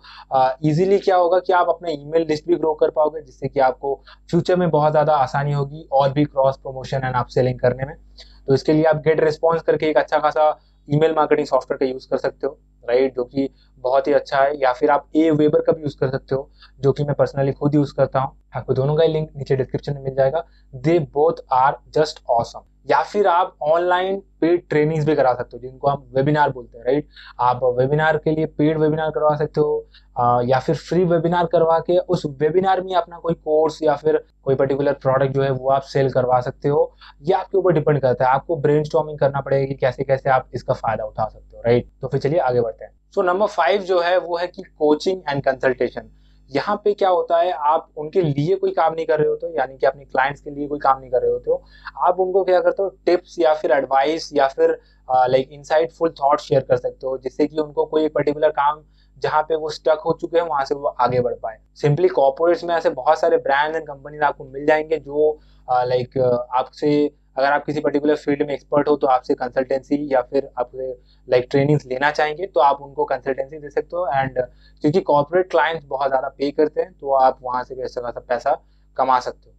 इजीली 0.64 1.00
uh, 1.00 1.04
क्या 1.04 1.16
होगा 1.16 1.40
कि 1.40 1.54
आप 1.54 1.70
अपना 1.70 1.90
ईमेल 1.92 2.28
लिस्ट 2.28 2.48
भी 2.48 2.56
ग्रो 2.56 2.74
कर 2.74 2.90
पाओगे 2.90 3.22
जिससे 3.22 3.48
कि 3.48 3.60
आपको 3.60 4.04
फ्यूचर 4.30 4.56
में 4.56 4.70
बहुत 4.70 4.92
ज़्यादा 4.92 5.16
आसानी 5.16 5.54
होगी 5.54 5.88
और 5.92 6.12
भी 6.12 6.26
क्रॉस 6.26 6.58
प्रमोशन 6.58 6.98
एंड 6.98 7.16
आप 7.16 7.28
सेलिंग 7.28 7.60
करने 7.60 7.86
में। 7.86 7.96
तो 8.48 8.54
इसके 8.54 8.74
लिए 8.74 8.84
आप 8.84 8.96
गेट 8.96 9.20
रिस्पॉन्स 9.20 9.62
करके 9.62 9.86
एक 9.86 9.98
अच्छा 9.98 10.20
खासा 10.20 10.60
ईमेल 10.94 11.14
मार्केटिंग 11.16 11.48
सॉफ्टवेयर 11.48 11.78
का 11.80 11.86
यूज़ 11.86 12.08
कर 12.10 12.18
सकते 12.18 12.48
हो 12.48 12.58
राइट 12.84 13.16
जो 13.16 13.24
कि 13.24 13.50
बहुत 13.84 14.08
ही 14.08 14.14
अच्छा 14.14 14.38
है। 14.38 14.56
या 14.62 14.72
फिर 14.74 14.90
आप 14.90 15.08
ए 15.16 15.30
वेबर 15.32 15.62
का 15.62 15.72
भी 15.72 15.82
यूज़ 15.82 15.98
कर 15.98 16.10
सकते 16.10 16.36
हो, 16.36 16.50
जो 16.80 16.92
कि 16.92 17.04
मैं 17.04 17.16
पर्सनली 17.16 17.52
खुद 17.52 17.76
यूज़ 17.76 17.94
करता 17.94 18.20
हूँ। 18.20 18.36
आपको 18.56 18.74
दोनों 18.74 18.96
का 18.96 19.04
ही 19.04 19.14
लिंक 19.14 19.30
नीचे 19.36 19.56
डिस्क्रिप्शन 19.56 19.94
में 19.94 20.02
मिल 20.02 20.16
जाएगा। 20.16 20.44
They 20.76 21.00
both 21.14 21.44
are 21.54 21.78
just 21.90 22.24
awesome. 22.30 22.62
या 22.88 23.02
फिर 23.04 23.28
आप 23.28 23.56
ऑनलाइन 23.64 24.20
पेड 24.42 24.62
ट्रेनिंग्स 24.70 25.06
भी 25.06 25.16
करा 25.16 25.34
सकते 25.34 25.58
हो, 25.58 25.62
जिनको 25.62 25.88
हम 25.88 26.06
वेबिनार 26.16 26.50
बोलते 26.50 26.78
हैं 26.78 26.86
राइट 26.86 27.08
आप 27.40 27.64
वेबिनार 27.80 28.18
के 28.18 28.32
लिए 28.32 28.46
पेड 28.48 28.78
वेबिनार 28.78 29.10
करवा 29.10 29.36
सकते 29.36 29.62
हो 29.62 30.44
या 30.44 30.60
फिर 30.60 30.76
फ्री 30.78 31.04
वेबिनार 31.06 31.46
करवा 31.46 31.80
के 31.80 31.98
उस 31.98 32.24
वेबिनार 32.42 32.82
में 32.82 32.94
अपना 32.96 33.18
कोई 33.18 33.34
कोर्स 33.36 33.82
या 33.84 33.96
फिर 33.96 34.18
कोई 34.44 34.56
पर्टिकुलर 34.56 34.94
प्रोडक्ट 34.96 35.34
जो 35.34 35.42
है 35.42 35.50
वो 35.52 35.70
आप 35.70 35.82
सेल 35.84 36.12
करवा 36.12 36.40
सकते 36.42 36.70
हो, 36.70 36.94
ये 37.22 37.34
आपके 37.34 37.58
ऊपर 37.58 37.74
डिपेंड 37.74 38.00
करता 38.02 38.26
है। 38.26 38.32
आपको 38.32 38.56
ब्रेन 38.58 38.84
करना 39.16 39.42
पड़ेगा 39.42 39.66
कि 39.66 39.76
कैसे 39.76 40.04
कैसे 40.04 40.30
आप 40.30 40.50
इसका 40.54 40.74
फ़ायदा 40.74 41.06
उठा 41.06 41.28
सकते 41.28 41.58
हो 41.58 41.64
राइट 41.66 41.90
तो 42.02 42.08
फिर 42.08 42.20
चलिए 42.20 42.40
आगे 42.40 42.62
बढ़ते 42.62 42.86
हैं। 42.86 42.92
सो 43.16 43.22
नंबर 43.22 43.48
फाइव 43.48 43.82
जो 43.82 44.00
है 44.02 44.18
वो 44.20 44.38
है 44.38 44.48
कि 44.48 44.64
कोचिंग 44.64 45.22
एंड 45.30 45.44
कंसल्टेशन 45.44 46.10
यहाँ 46.52 46.76
पे 46.84 46.94
क्या 46.94 47.10
होता 47.10 47.40
है, 47.40 47.52
आप 47.52 47.88
उनके 47.98 48.22
लिए 48.22 48.56
कोई 48.56 48.72
काम 48.72 48.94
नहीं 48.94 49.06
कर 49.06 49.20
रहे 49.20 49.28
होते 49.28 49.48
हो, 49.48 49.54
यानी 49.58 49.78
कि 49.78 49.86
अपने 49.86 50.06
क्लाइंट्स 50.06 50.42
के 50.42 50.50
लिए 50.50 50.68
कोई 50.68 50.80
काम 50.80 51.00
नहीं 51.00 51.10
कर 51.12 51.22
रहे 51.22 51.32
होते 51.32 51.52
हो। 51.52 51.64
आप 52.06 52.20
उनको 52.20 52.44
क्या 52.44 52.60
करते 52.60 52.84
हो 52.84 52.90
टिप्स 53.06 53.36
या 53.40 53.54
फिर 53.54 53.72
एडवाइस 53.72 54.30
या 54.34 54.48
फिर 54.48 54.78
लाइक 55.10 55.50
इनसाइटफुल 55.52 56.10
थॉट 56.22 56.40
शेयर 56.40 56.62
कर 56.62 56.78
सकते 56.78 57.08
हो, 57.08 57.18
जिससे 57.18 57.48
कि 57.48 57.58
उनको 57.58 57.86
कोई 57.86 58.06
एक 58.06 58.14
पर्टिकुलर 58.14 58.50
काम 58.52 58.84
जहाँ 59.18 59.42
पे 59.44 59.56
वो 59.56 59.70
स्टक 59.70 60.02
हो 60.06 60.14
चुके 60.22 60.38
हैं, 60.38 60.46
वहाँ 60.46 60.66
से 60.66 60.76
वो 60.76 60.88
आगे 60.88 61.22
बढ़ 61.22 61.34
पाए। 61.34 61.58
सिंपली 61.76 62.08
कॉर्पोरेट्स 62.08 62.64
में 62.64 62.76
ऐसे 62.76 62.90
बहुत 62.92 63.20
सारे 63.20 63.38
ब्रांड 63.38 63.76
एंड 63.76 63.86
कंपनीज़ 63.86 64.22
आपको 64.24 64.44
मिल 64.46 64.66
जाएँगे 64.66 64.98
जो 64.98 65.40
लाइक 65.68 66.18
आपसे 66.18 66.90
अगर 67.36 67.52
आप 67.52 67.66
किसी 67.66 67.80
पर्टिकुलर 67.82 68.16
फ़ील्ड 68.18 68.42
में 68.48 68.54
एक्सपर्ट 68.54 68.88
हो 68.88 68.96
तो 68.96 69.08
आपसे 69.08 69.34
कंसल्टेंसी 69.36 70.08
या 70.14 70.22
फिर 70.24 70.50
आपसे 70.60 70.92
लाइक 71.28 71.48
ट्रेनिंग्स 71.52 71.86
लेना 71.86 72.12
चाहेंगे 72.12 72.46
तो 72.48 72.60
आप 72.62 72.82
उनको 72.82 73.06
कंसल्टेंसी 73.06 73.60
दे 73.60 73.70
सकते 73.70 73.96
हो। 73.96 74.08
एंड 74.10 74.40
क्योंकि 74.84 75.02
कॉर्पोरेट 75.02 75.50
क्लाइंट्स 75.52 75.86
बहुत 75.88 76.10
ज़्यादा 76.10 76.30
पे 76.30 76.52
करते 76.52 76.82
हैं 76.82 76.92
तो 76.94 77.14
आप 77.16 77.40
वहाँ 77.44 77.64
से 77.64 77.76
भी 77.76 77.82
अच्छा 77.82 78.02
खासा 78.02 78.20
पैसा 78.20 78.54
कमा 78.98 79.20
सकते 79.20 79.50
हो। 79.50 79.56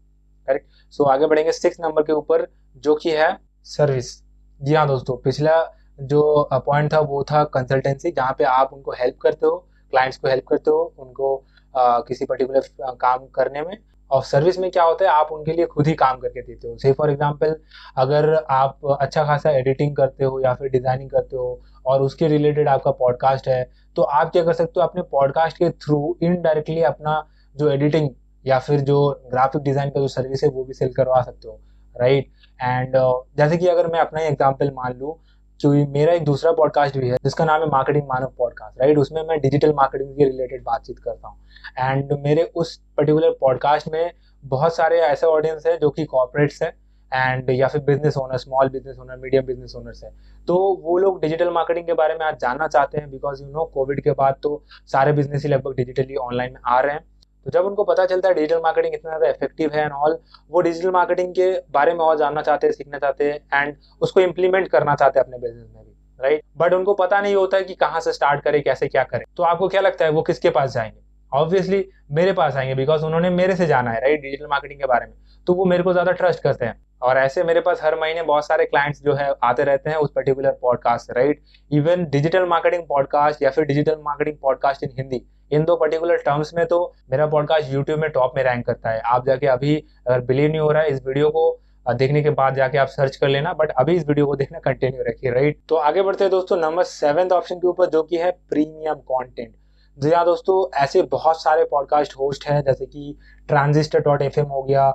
करेक्ट 0.49 0.67
सो 0.95 1.05
आगे 1.07 1.27
बढ़ेंगे 1.27 1.53
सिक्स 1.53 1.81
नंबर 1.81 2.03
के 2.03 2.13
ऊपर 2.13 2.47
जो 2.85 2.95
कि 2.95 3.11
है 3.13 3.37
सर्विस 3.67 4.17
जी 4.61 4.75
हाँ 4.75 4.87
दोस्तों 4.89 5.17
पिछला 5.19 5.63
जो 5.99 6.49
पॉइंट 6.57 6.93
था 6.93 6.99
वो 7.03 7.23
था 7.25 7.43
कंसल्टेंसी 7.55 8.11
जहाँ 8.11 8.35
पे 8.39 8.45
आप 8.47 8.73
उनको 8.73 8.93
हेल्प 8.93 9.19
करते 9.23 9.47
हो 9.47 9.57
क्लाइंट्स 9.93 10.19
को 10.19 10.29
हेल्प 10.29 10.47
करते 10.49 10.71
हो 10.71 10.83
उनको 10.99 11.37
आ, 11.75 12.01
किसी 12.01 12.25
पर्टिकुलर 12.25 12.95
काम 13.01 13.27
करने 13.35 13.63
में। 13.63 13.77
और 14.11 14.23
सर्विस 14.23 14.59
में 14.59 14.71
क्या 14.71 14.85
होता 14.85 15.05
है 15.05 15.11
आप 15.11 15.29
उनके 15.33 15.53
लिए 15.53 15.67
खुद 15.67 15.87
ही 15.87 15.95
काम 15.95 16.19
करके 16.19 16.43
देते 16.43 16.69
हो 16.69 16.77
से 16.79 16.93
फॉर 16.93 17.11
एग्ज़ाम्पल 17.11 17.57
अगर 17.97 18.35
आप 18.51 18.97
अच्छा 19.01 19.25
खासा 19.25 19.51
एडिटिंग 19.51 19.97
करते 19.97 20.25
हो 20.25 20.41
या 20.41 20.55
फिर 20.55 20.69
डिज़ाइनिंग 20.69 21.11
करते 21.11 21.37
हो 21.37 21.61
और 21.87 22.03
उसके 22.03 22.29
रिलेटेड 22.29 22.69
आपका 22.69 22.91
पॉडकास्ट 22.91 23.49
है 23.49 23.63
तो 23.97 24.03
आप 24.03 24.33
क्या 24.33 24.45
कर 24.45 24.53
सकते 24.53 24.81
हो 24.81 24.87
अपने 24.87 25.03
पॉडकास्ट 25.11 25.57
के 25.57 25.71
थ्रू 25.71 26.17
इनडायरेक्टली 26.23 26.83
अपना 26.83 27.23
जो 27.57 27.71
एडिटिंग 27.71 28.11
या 28.45 28.59
फिर 28.59 28.81
जो 28.81 28.99
ग्राफिक 29.33 29.63
डिज़ाइन 29.63 29.91
का 29.91 30.01
जो 30.01 30.09
सर्विस 30.09 30.45
है 30.45 30.51
वो 30.51 30.65
भी 30.65 30.75
सेल 30.75 30.93
करवा 30.93 31.23
सकते 31.23 31.49
हो 31.49 31.61
राइट 31.95 32.25
right? 32.25 32.41
एंड 32.61 32.97
uh, 32.97 33.37
जैसे 33.37 33.57
कि 33.57 33.67
अगर 33.67 33.87
मैं 33.87 34.01
अपना 34.01 34.21
ही 34.21 34.27
एग्ज़ाम्पल 34.27 34.71
मान 34.75 34.93
लूँ 34.93 35.15
जो 35.61 35.71
मेरा 35.89 36.13
एक 36.13 36.25
दूसरा 36.25 36.51
पॉडकास्ट 36.53 36.97
भी 36.99 37.09
है, 37.09 37.17
जिसका 37.25 37.45
नाम 37.45 37.61
है 37.61 37.67
मार्केटिंग 37.69 38.05
मानव 38.05 38.33
पॉडकास्ट 38.39 38.81
राइट 38.81 38.99
उसमें 38.99 39.23
मैं 39.23 39.39
डिजिटल 39.41 39.73
मार्केटिंग 39.73 40.15
के 40.15 40.25
रिलेटेड 40.25 40.63
बातचीत 40.63 40.99
करता 40.99 41.29
हूँ। 41.29 41.39
एंड 41.79 42.13
मेरे 42.21 42.43
उस 42.55 42.77
पर्टिकुलर 42.97 43.37
पॉडकास्ट 43.41 43.89
में 43.89 44.13
बहुत 44.45 44.75
सारे 44.77 45.01
ऐसे 45.01 45.27
ऑडियंस 45.27 45.67
है 45.67 45.77
जो 45.79 45.91
कि 45.91 46.05
कॉपरेट्स 46.05 46.63
है 46.63 46.69
एंड 47.13 47.51
या 47.51 47.69
फिर 47.69 47.81
business 47.81 48.17
owner 48.17 48.39
small 48.39 48.69
business 48.69 48.99
owner 48.99 49.17
medium 49.17 49.45
business 49.45 49.75
owners 49.77 50.03
है। 50.05 50.11
तो 50.49 50.57
वो 50.83 50.97
लोग 50.99 51.21
डिजिटल 51.21 51.51
मार्केटिंग 51.51 51.87
के 51.87 51.93
बारे 51.93 52.15
में 52.15 52.27
आज 52.27 52.39
जानना 52.39 52.69
चाहते 52.69 52.99
हैं 52.99 53.11
बिकॉज़ 53.11 53.43
यू 53.43 53.49
नो 53.49 53.65
कोविड 53.75 54.03
के 54.05 54.13
बाद 54.13 54.37
तो 54.43 54.63
सारे 54.87 55.13
बिज़नेस 55.13 55.43
ही 55.43 55.49
लगभग 55.49 55.75
डिजिटली 55.77 56.17
ऑनलाइन 56.17 56.53
में 56.53 56.61
आ 56.67 56.81
रहे 56.81 56.95
हैं। 56.95 57.05
तो 57.47 57.51
जब 57.51 57.65
उनको 57.65 57.85
पता 57.85 58.05
चलता 58.07 58.29
है 58.29 58.35
डिजिटल 58.35 58.61
मार्केटिंग 58.63 58.95
इतना 58.95 59.11
ज़्यादा 59.11 59.29
इफ़ेक्टिव 59.29 59.71
है 59.75 59.85
एंड 59.85 59.93
ऑल 59.93 60.19
वो 60.51 60.61
डिजिटल 60.61 60.91
मार्केटिंग 60.91 61.33
के 61.35 61.51
बारे 61.71 61.95
में 61.95 62.01
और 62.01 62.17
जानना 62.19 62.43
चाहते 62.43 62.67
हैं, 62.67 62.75
सीखना 62.75 62.99
चाहते 62.99 63.31
हैं 63.31 63.63
एंड 63.63 63.77
उसको 64.03 64.21
इम्प्लीमेंट 64.21 64.69
करना 64.69 64.95
चाहते 64.95 65.21
हैं 65.21 65.25
अपने 65.25 65.39
बिज़नेस 65.39 65.69
में 65.75 65.85
भी 65.85 65.91
राइट 66.21 66.43
बट 66.57 66.73
उनको 66.75 66.95
पता 66.95 67.21
नहीं 67.21 67.35
होता 67.35 67.57
है 67.57 67.65
कि 67.65 67.75
कहाँ 67.75 68.01
से 68.01 68.13
स्टार्ट 68.13 68.43
करें, 68.45 68.63
कैसे 68.63 68.89
क्या 68.89 69.03
करें। 69.05 69.25
तो 69.37 69.43
आपको 69.43 69.69
क्या 69.69 69.81
लगता 69.81 70.05
है, 70.05 70.11
वो 70.11 70.23
किसके 70.23 70.51
पास 70.51 70.73
जाएँगे? 70.73 71.01
ऑब्वियसली 71.33 71.85
मेरे 72.11 72.33
पास 72.33 72.57
आएँगे 72.57 72.75
बिकॉज़ 72.75 73.05
उन्होंने 73.05 73.31
मेरे 73.31 73.57
से 73.57 73.67
जाना 73.67 73.91
है 73.91 74.01
राइट 74.01 74.21
डिजिटल 74.23 74.47
मार्केटिंग 74.47 74.81
के 74.81 74.87
बारे 74.87 75.07
में। 75.07 75.15
तो 75.47 75.55
वो 75.55 75.65
मेरे 75.65 75.83
को 75.83 75.93
ज़्यादा 75.93 76.13
ट्रस्ट 76.13 76.43
करते 76.43 76.65
हैं। 76.65 76.81
और 77.03 77.19
ऐसे 77.19 77.43
मेरे 77.45 77.61
पास 77.61 77.81
हर 77.83 77.99
महीने 78.01 78.23
बहुत 78.23 78.47
सारे 78.47 78.65
क्लाइंट्स 78.65 79.03
जो 79.03 79.15
है, 79.15 79.33
आते 79.43 79.65
रहते 79.65 79.91
हैं 79.91 79.97
उस 79.97 80.11
पर्टिकुलर 80.17 80.59
पॉडकास्ट 80.63 81.07
से 81.07 81.13
right 81.13 81.43
even 81.73 82.05
digital 82.11 82.47
marketing 82.47 82.83
podcast 82.89 83.43
या 83.43 83.51
फिर 83.51 83.65
digital 83.65 83.97
marketing 84.01 84.37
podcast 84.43 84.85
in 84.85 84.91
Hindi 84.99 85.23
इन 85.53 85.65
दो 85.65 85.77
पर्टिकुलर 85.77 86.17
टर्म्स 86.17 86.53
में 86.55 86.67
तो 86.67 86.93
मेरा 87.11 87.27
पॉडकास्ट 87.27 87.73
यूट्यूब 87.73 88.01
में 88.01 88.11
टॉप 88.11 88.33
में 88.37 88.43
रैंक 88.45 88.67
करता 88.67 88.91
है। 88.91 89.01
आप 89.01 89.27
जाके 89.27 89.47
अभी, 89.47 89.77
अगर 90.07 90.21
बिलीव 90.21 90.51
नहीं 90.51 90.61
हो 90.61 90.71
रहा 90.73 90.83
है, 90.83 90.91
इस 90.91 91.03
वीडियो 91.07 91.31
को 91.31 91.61
देखने 91.95 92.23
के 92.23 92.31
बाद 92.31 92.55
जाके 92.55 92.79
आप 92.79 92.89
सर्च 92.89 93.17
कर 93.17 93.29
लेना 93.29 93.53
बट 93.53 93.71
अभी 93.71 93.95
इस 93.97 94.07
वीडियो 94.09 94.27
को 94.27 94.37
देखना 94.37 94.59
कंटिन्यू 94.59 95.05
रखिए 95.09 95.31
राइट 95.31 95.61
तो 95.69 95.77
आगे 95.77 96.03
बढ़ते 96.03 96.25
हैं 96.25 96.31
दोस्तों 96.31 96.57
नंबर 96.57 96.85
सेवेंथ 96.85 97.31
ऑप्शन 97.31 97.57
के 97.57 97.69
ऊपर, 97.69 97.87
जो 97.87 98.03
कि 98.03 98.17
है 98.17 98.31
प्रीमियम 98.31 98.95
कंटेंट 98.95 99.55
जी 99.99 100.11
हाँ 100.11 100.25
दोस्तों, 100.25 100.83
ऐसे 100.83 101.03
बहुत 101.03 101.43
सारे 101.43 101.65
पॉडकास्ट 101.65 102.13
होस्ट 102.13 102.47
हैं, 102.47 102.63
जैसे 102.63 102.87
कि 102.87 103.19
ट्रांजिस्टर 103.49 104.01
डॉट 104.01 104.23
एफ़ 104.23 104.41
हो 104.41 104.63
गया 104.63 104.91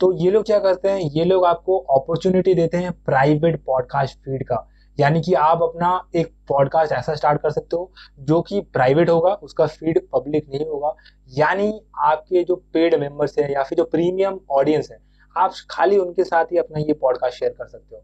तो 0.00 0.12
ये 0.12 0.30
लोग 0.30 0.44
क्या 0.44 0.58
करते 0.58 0.88
हैं? 0.88 1.00
ये 1.00 1.24
लोग 1.24 1.44
आपको 1.44 1.78
अपॉर्चुनिटी 1.78 2.54
देते 2.54 2.76
हैं 2.76 2.92
प्राइवेट 2.92 3.64
पॉडकास्ट 3.64 4.18
फ़ीड 4.18 4.42
का। 4.42 4.68
यानी 5.00 5.20
कि 5.20 5.34
आप 5.34 5.62
अपना 5.62 6.08
एक 6.16 6.34
पॉडकास्ट 6.48 6.92
ऐसा 6.92 7.14
स्टार्ट 7.14 7.40
कर 7.42 7.50
सकते 7.50 7.76
हो, 7.76 7.92
जो 8.18 8.40
कि 8.42 8.60
प्राइवेट 8.60 9.10
होगा, 9.10 9.32
उसका 9.32 9.66
फ़ीड 9.66 10.00
पब्लिक 10.12 10.48
नहीं 10.48 10.66
होगा। 10.66 10.94
यानी 11.38 11.80
आपके 11.98 12.42
जो 12.44 12.56
पेड 12.56 12.94
मेंबर्स 12.94 13.38
हैं 13.38 13.50
या 13.50 13.62
फिर 13.62 13.78
जो 13.78 13.84
प्रीमियम 13.84 14.40
ऑडियंस 14.50 14.88
है, 14.90 14.98
आप 15.36 15.52
खाली 15.70 15.98
उनके 15.98 16.24
साथ 16.24 16.44
ही 16.44 16.58
अपना 16.58 16.78
ये 16.78 16.92
पॉडकास्ट 16.92 17.38
शेयर 17.38 17.52
कर 17.52 17.66
सकते 17.66 17.96
हो। 17.96 18.02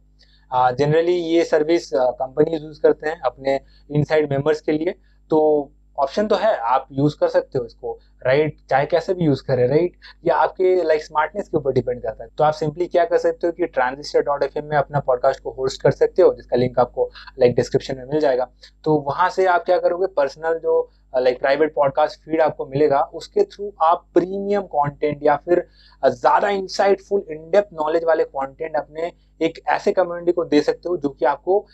जनरली 0.52 1.12
ये 1.12 1.44
सर्विस 1.44 1.90
कंपनीज़ 1.94 2.62
यूज़ 2.64 2.80
करते 2.80 3.08
हैं 3.08 3.20
अपने 3.20 3.60
इनसाइड 3.90 4.30
मेंबर्स 4.30 4.60
के 4.60 4.72
लिए। 4.72 4.94
तो 5.30 5.70
ऑप्शन 5.98 6.26
तो 6.28 6.36
है, 6.36 6.54
आप 6.56 6.86
यूज़ 6.92 7.16
कर 7.20 7.28
सकते 7.28 7.58
हो 7.58 7.64
इसको 7.64 7.98
राइट 8.26 8.56
चाहे 8.70 8.86
कैसे 8.86 9.14
भी 9.14 9.24
यूज़ 9.24 9.42
करें 9.44 9.66
राइट 9.68 9.96
या 10.26 10.36
आपके 10.36 10.74
लाइक 10.84 11.04
स्मार्टनेस 11.04 11.48
के 11.48 11.56
ऊपर 11.56 11.72
डिपेंड 11.72 12.02
करता 12.02 12.24
है। 12.24 12.30
तो 12.30 12.44
आप 12.44 12.54
सिंपली 12.54 12.86
क्या 12.86 13.04
कर 13.04 13.18
सकते 13.18 13.46
हो 13.46 13.52
कि 13.52 13.66
ट्रांजिस्टर 13.68 14.22
डॉट 14.22 14.42
एफ़ 14.42 14.58
में 14.60 14.76
अपना 14.76 15.00
पॉडकास्ट 15.00 15.42
को 15.42 15.50
होस्ट 15.52 15.82
कर 15.82 15.90
सकते 15.92 16.22
हो, 16.22 16.32
जिसका 16.34 16.56
लिंक 16.56 16.78
आपको 16.78 17.10
लाइक 17.38 17.54
डिस्क्रिप्शन 17.56 17.96
में 17.98 18.04
मिल 18.04 18.20
जाएगा। 18.20 18.48
तो 18.84 18.96
वहाँ 19.00 19.28
से 19.30 19.46
आप 19.46 19.64
क्या 19.64 19.78
करोगे 19.78 20.06
पर्सनल 20.16 20.58
जो 20.58 20.88
लाइक 21.14 21.38
प्राइवेट 21.40 21.74
पॉडकास्ट 21.74 22.20
फ़ीड 22.20 22.40
आपको 22.40 22.66
मिलेगा, 22.66 23.00
उसके 23.00 23.42
थ्रू 23.44 23.72
आप 23.82 24.04
प्रीमियम 24.14 24.62
कंटेंट 24.64 25.22
या 25.22 25.36
फिर 25.38 25.66
ज़्यादा 26.02 26.48
इंसाइटफुल 26.50 27.24
इनडेप्थ 27.30 27.68
नॉलेज 27.74 28.04
वाले 28.04 28.24
कंटेंट 28.26 28.76
अपने 28.76 29.12
एक 29.40 29.60
ऐसे 29.68 29.92
कम्युनिटी 29.92 30.32
को 30.32 30.44
दे 30.44 30.60
सकते 30.62 30.88
हो, 30.88 30.96
जो 30.96 31.08
कि 31.08 31.24
आपको 31.26 31.66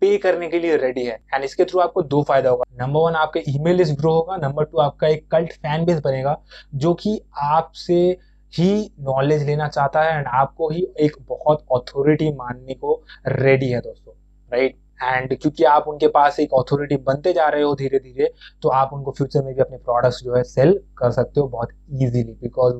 पे 0.00 0.16
करने 0.18 0.48
के 0.48 0.58
लिए 0.58 0.76
रेडी 0.78 1.04
है 1.04 1.18
एंड 1.34 1.44
इसके 1.44 1.64
थ्रू 1.64 1.80
आपको 1.80 2.02
दो 2.04 2.22
फ़ायदा 2.22 2.50
होगा। 2.50 2.64
नंबर 2.76 3.00
वन 3.00 3.14
आपका 3.16 3.40
ईमेल 3.48 3.76
लिस्ट 3.76 3.98
ग्रो 3.98 4.12
होगा। 4.12 4.36
नंबर 4.38 4.64
टू 4.64 4.78
आपका 4.80 5.08
एक 5.08 5.26
कल्ट 5.30 5.52
फ़ैन 5.52 5.84
बेस 5.84 6.00
बनेगा, 6.00 6.36
जो 6.74 6.94
कि 6.94 7.20
आपसे 7.42 8.00
ही 8.52 8.90
नॉलेज 9.00 9.42
लेना 9.46 9.68
चाहता 9.68 10.02
है 10.02 10.18
एंड 10.18 10.26
आपको 10.28 10.68
ही 10.70 10.86
एक 11.00 11.16
बहुत 11.28 11.66
अथॉरिटी 11.72 12.30
मानने 12.34 12.74
को 12.74 13.02
रेडी 13.28 13.68
है, 13.68 13.80
दोस्तों 13.80 14.14
राइट 14.48 14.78
एंड 15.00 15.36
क्योंकि 15.38 15.64
आप 15.64 15.84
उनके 15.88 16.08
पास 16.08 16.40
एक 16.40 16.54
अथॉरिटी 16.54 16.96
बनते 17.02 17.32
जा 17.32 17.48
रहे 17.48 17.62
हो 17.62 17.74
धीरे 17.74 17.98
धीरे 17.98 18.32
तो 18.62 18.68
आप 18.70 18.90
उनको 18.92 19.10
फ्यूचर 19.10 19.44
में 19.44 19.54
भी 19.54 19.60
अपने 19.60 19.76
प्रोडक्ट्स 19.78 20.22
जो 20.24 20.34
है 20.34 20.42
सेल 20.44 20.72
कर 20.98 21.10
सकते 21.10 21.40
हो 21.40 21.46
बहुत 21.48 21.68
इजीली 21.92 22.32
बिकॉज़ 22.32 22.74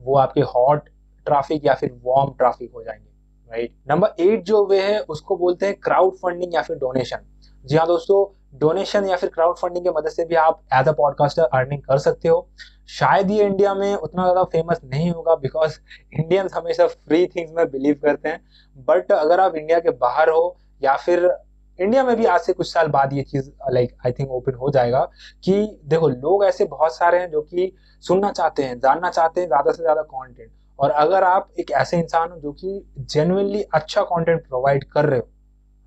वो 0.00 0.16
आपके 0.18 0.40
हॉट 0.50 0.88
ट्रैफ़िक 1.26 1.66
या 1.66 1.74
फिर 1.74 1.92
वार्म 2.04 2.32
ट्रैफ़िक 2.32 2.70
हो 2.74 2.82
जाएँगे। 2.82 3.12
राइट 3.50 3.74
नंबर 3.90 4.22
एट 4.22 4.44
जो 4.44 4.64
वे 4.66 4.80
है, 4.82 4.98
उसको 5.00 5.36
बोलते 5.36 5.66
हैं 5.66 5.74
क्राउड 5.80 6.14
फंडिंग 6.16 6.54
या 6.54 6.62
फिर 6.62 6.76
डोनेशन 6.76 7.26
जी 7.64 7.76
हाँ 7.76 7.86
दोस्तों 7.86 8.24
डोनेशन 8.58 9.06
या 9.06 9.16
फिर 9.16 9.30
क्राउड 9.30 9.56
फंडिंग 9.58 9.84
की 9.84 9.90
मदद 9.90 10.10
से 10.10 10.24
भी 10.24 10.34
आप 10.36 10.60
एज 10.74 10.88
अ 10.88 10.92
पॉडकास्टर 10.92 11.42
अर्निंग 11.42 11.80
कर 11.82 11.98
सकते 11.98 12.28
हो। 12.28 12.48
शायद 12.90 13.30
ये 13.30 13.44
इंडिया 13.44 13.74
में 13.74 13.94
उतना 13.94 14.22
ज़्यादा 14.22 14.42
फ़ेमस 14.44 14.80
नहीं 14.84 15.10
होगा 15.10 15.34
बिकॉज़ 15.36 15.78
इंडियंस 16.12 16.54
हमेशा 16.54 16.86
फ्री 16.86 17.26
थिंग्स 17.26 17.52
में 17.52 17.70
बिलीव 17.70 18.00
करते 18.02 18.28
हैं। 18.28 18.40
बट 18.88 19.12
अगर 19.12 19.40
आप 19.40 19.56
इंडिया 19.56 19.78
के 19.80 19.90
बाहर 19.98 20.30
हो 20.30 20.56
या 20.82 20.96
फिर 20.96 21.30
इंडिया 21.78 22.02
में 22.04 22.14
भी 22.16 22.24
आज 22.26 22.40
से 22.40 22.52
कुछ 22.52 22.72
साल 22.72 22.88
बाद 22.88 23.12
ये 23.12 23.22
चीज़ 23.22 23.50
लाइक 23.72 23.96
आई 24.06 24.12
थिंक 24.12 24.30
ओपन 24.32 24.54
हो 24.54 24.70
जाएगा 24.70 25.00
कि 25.44 25.80
देखो, 25.84 26.08
लोग 26.08 26.44
ऐसे 26.44 26.64
बहुत 26.66 26.96
सारे 26.96 27.18
हैं 27.18 27.30
जो 27.30 27.40
कि 27.42 27.72
सुनना 28.04 28.30
चाहते 28.32 28.62
हैं, 28.62 28.78
जानना 28.80 29.10
चाहते 29.10 29.40
हैं 29.40 29.48
ज़्यादा 29.48 29.72
से 29.72 29.82
ज़्यादा 29.82 30.02
कंटेंट 30.04 30.50
और 30.78 30.90
अगर 30.90 31.24
आप 31.24 31.48
एक 31.60 31.70
ऐसे 31.70 31.98
इंसान 31.98 32.30
हो 32.30 32.38
जो 32.38 32.52
कि 32.52 32.90
जेनुअनली 32.98 33.62
अच्छा 33.62 34.02
कंटेंट 34.02 34.46
प्रोवाइड 34.48 34.84
कर 34.84 35.04
रहे 35.04 35.18
हो 35.20 35.28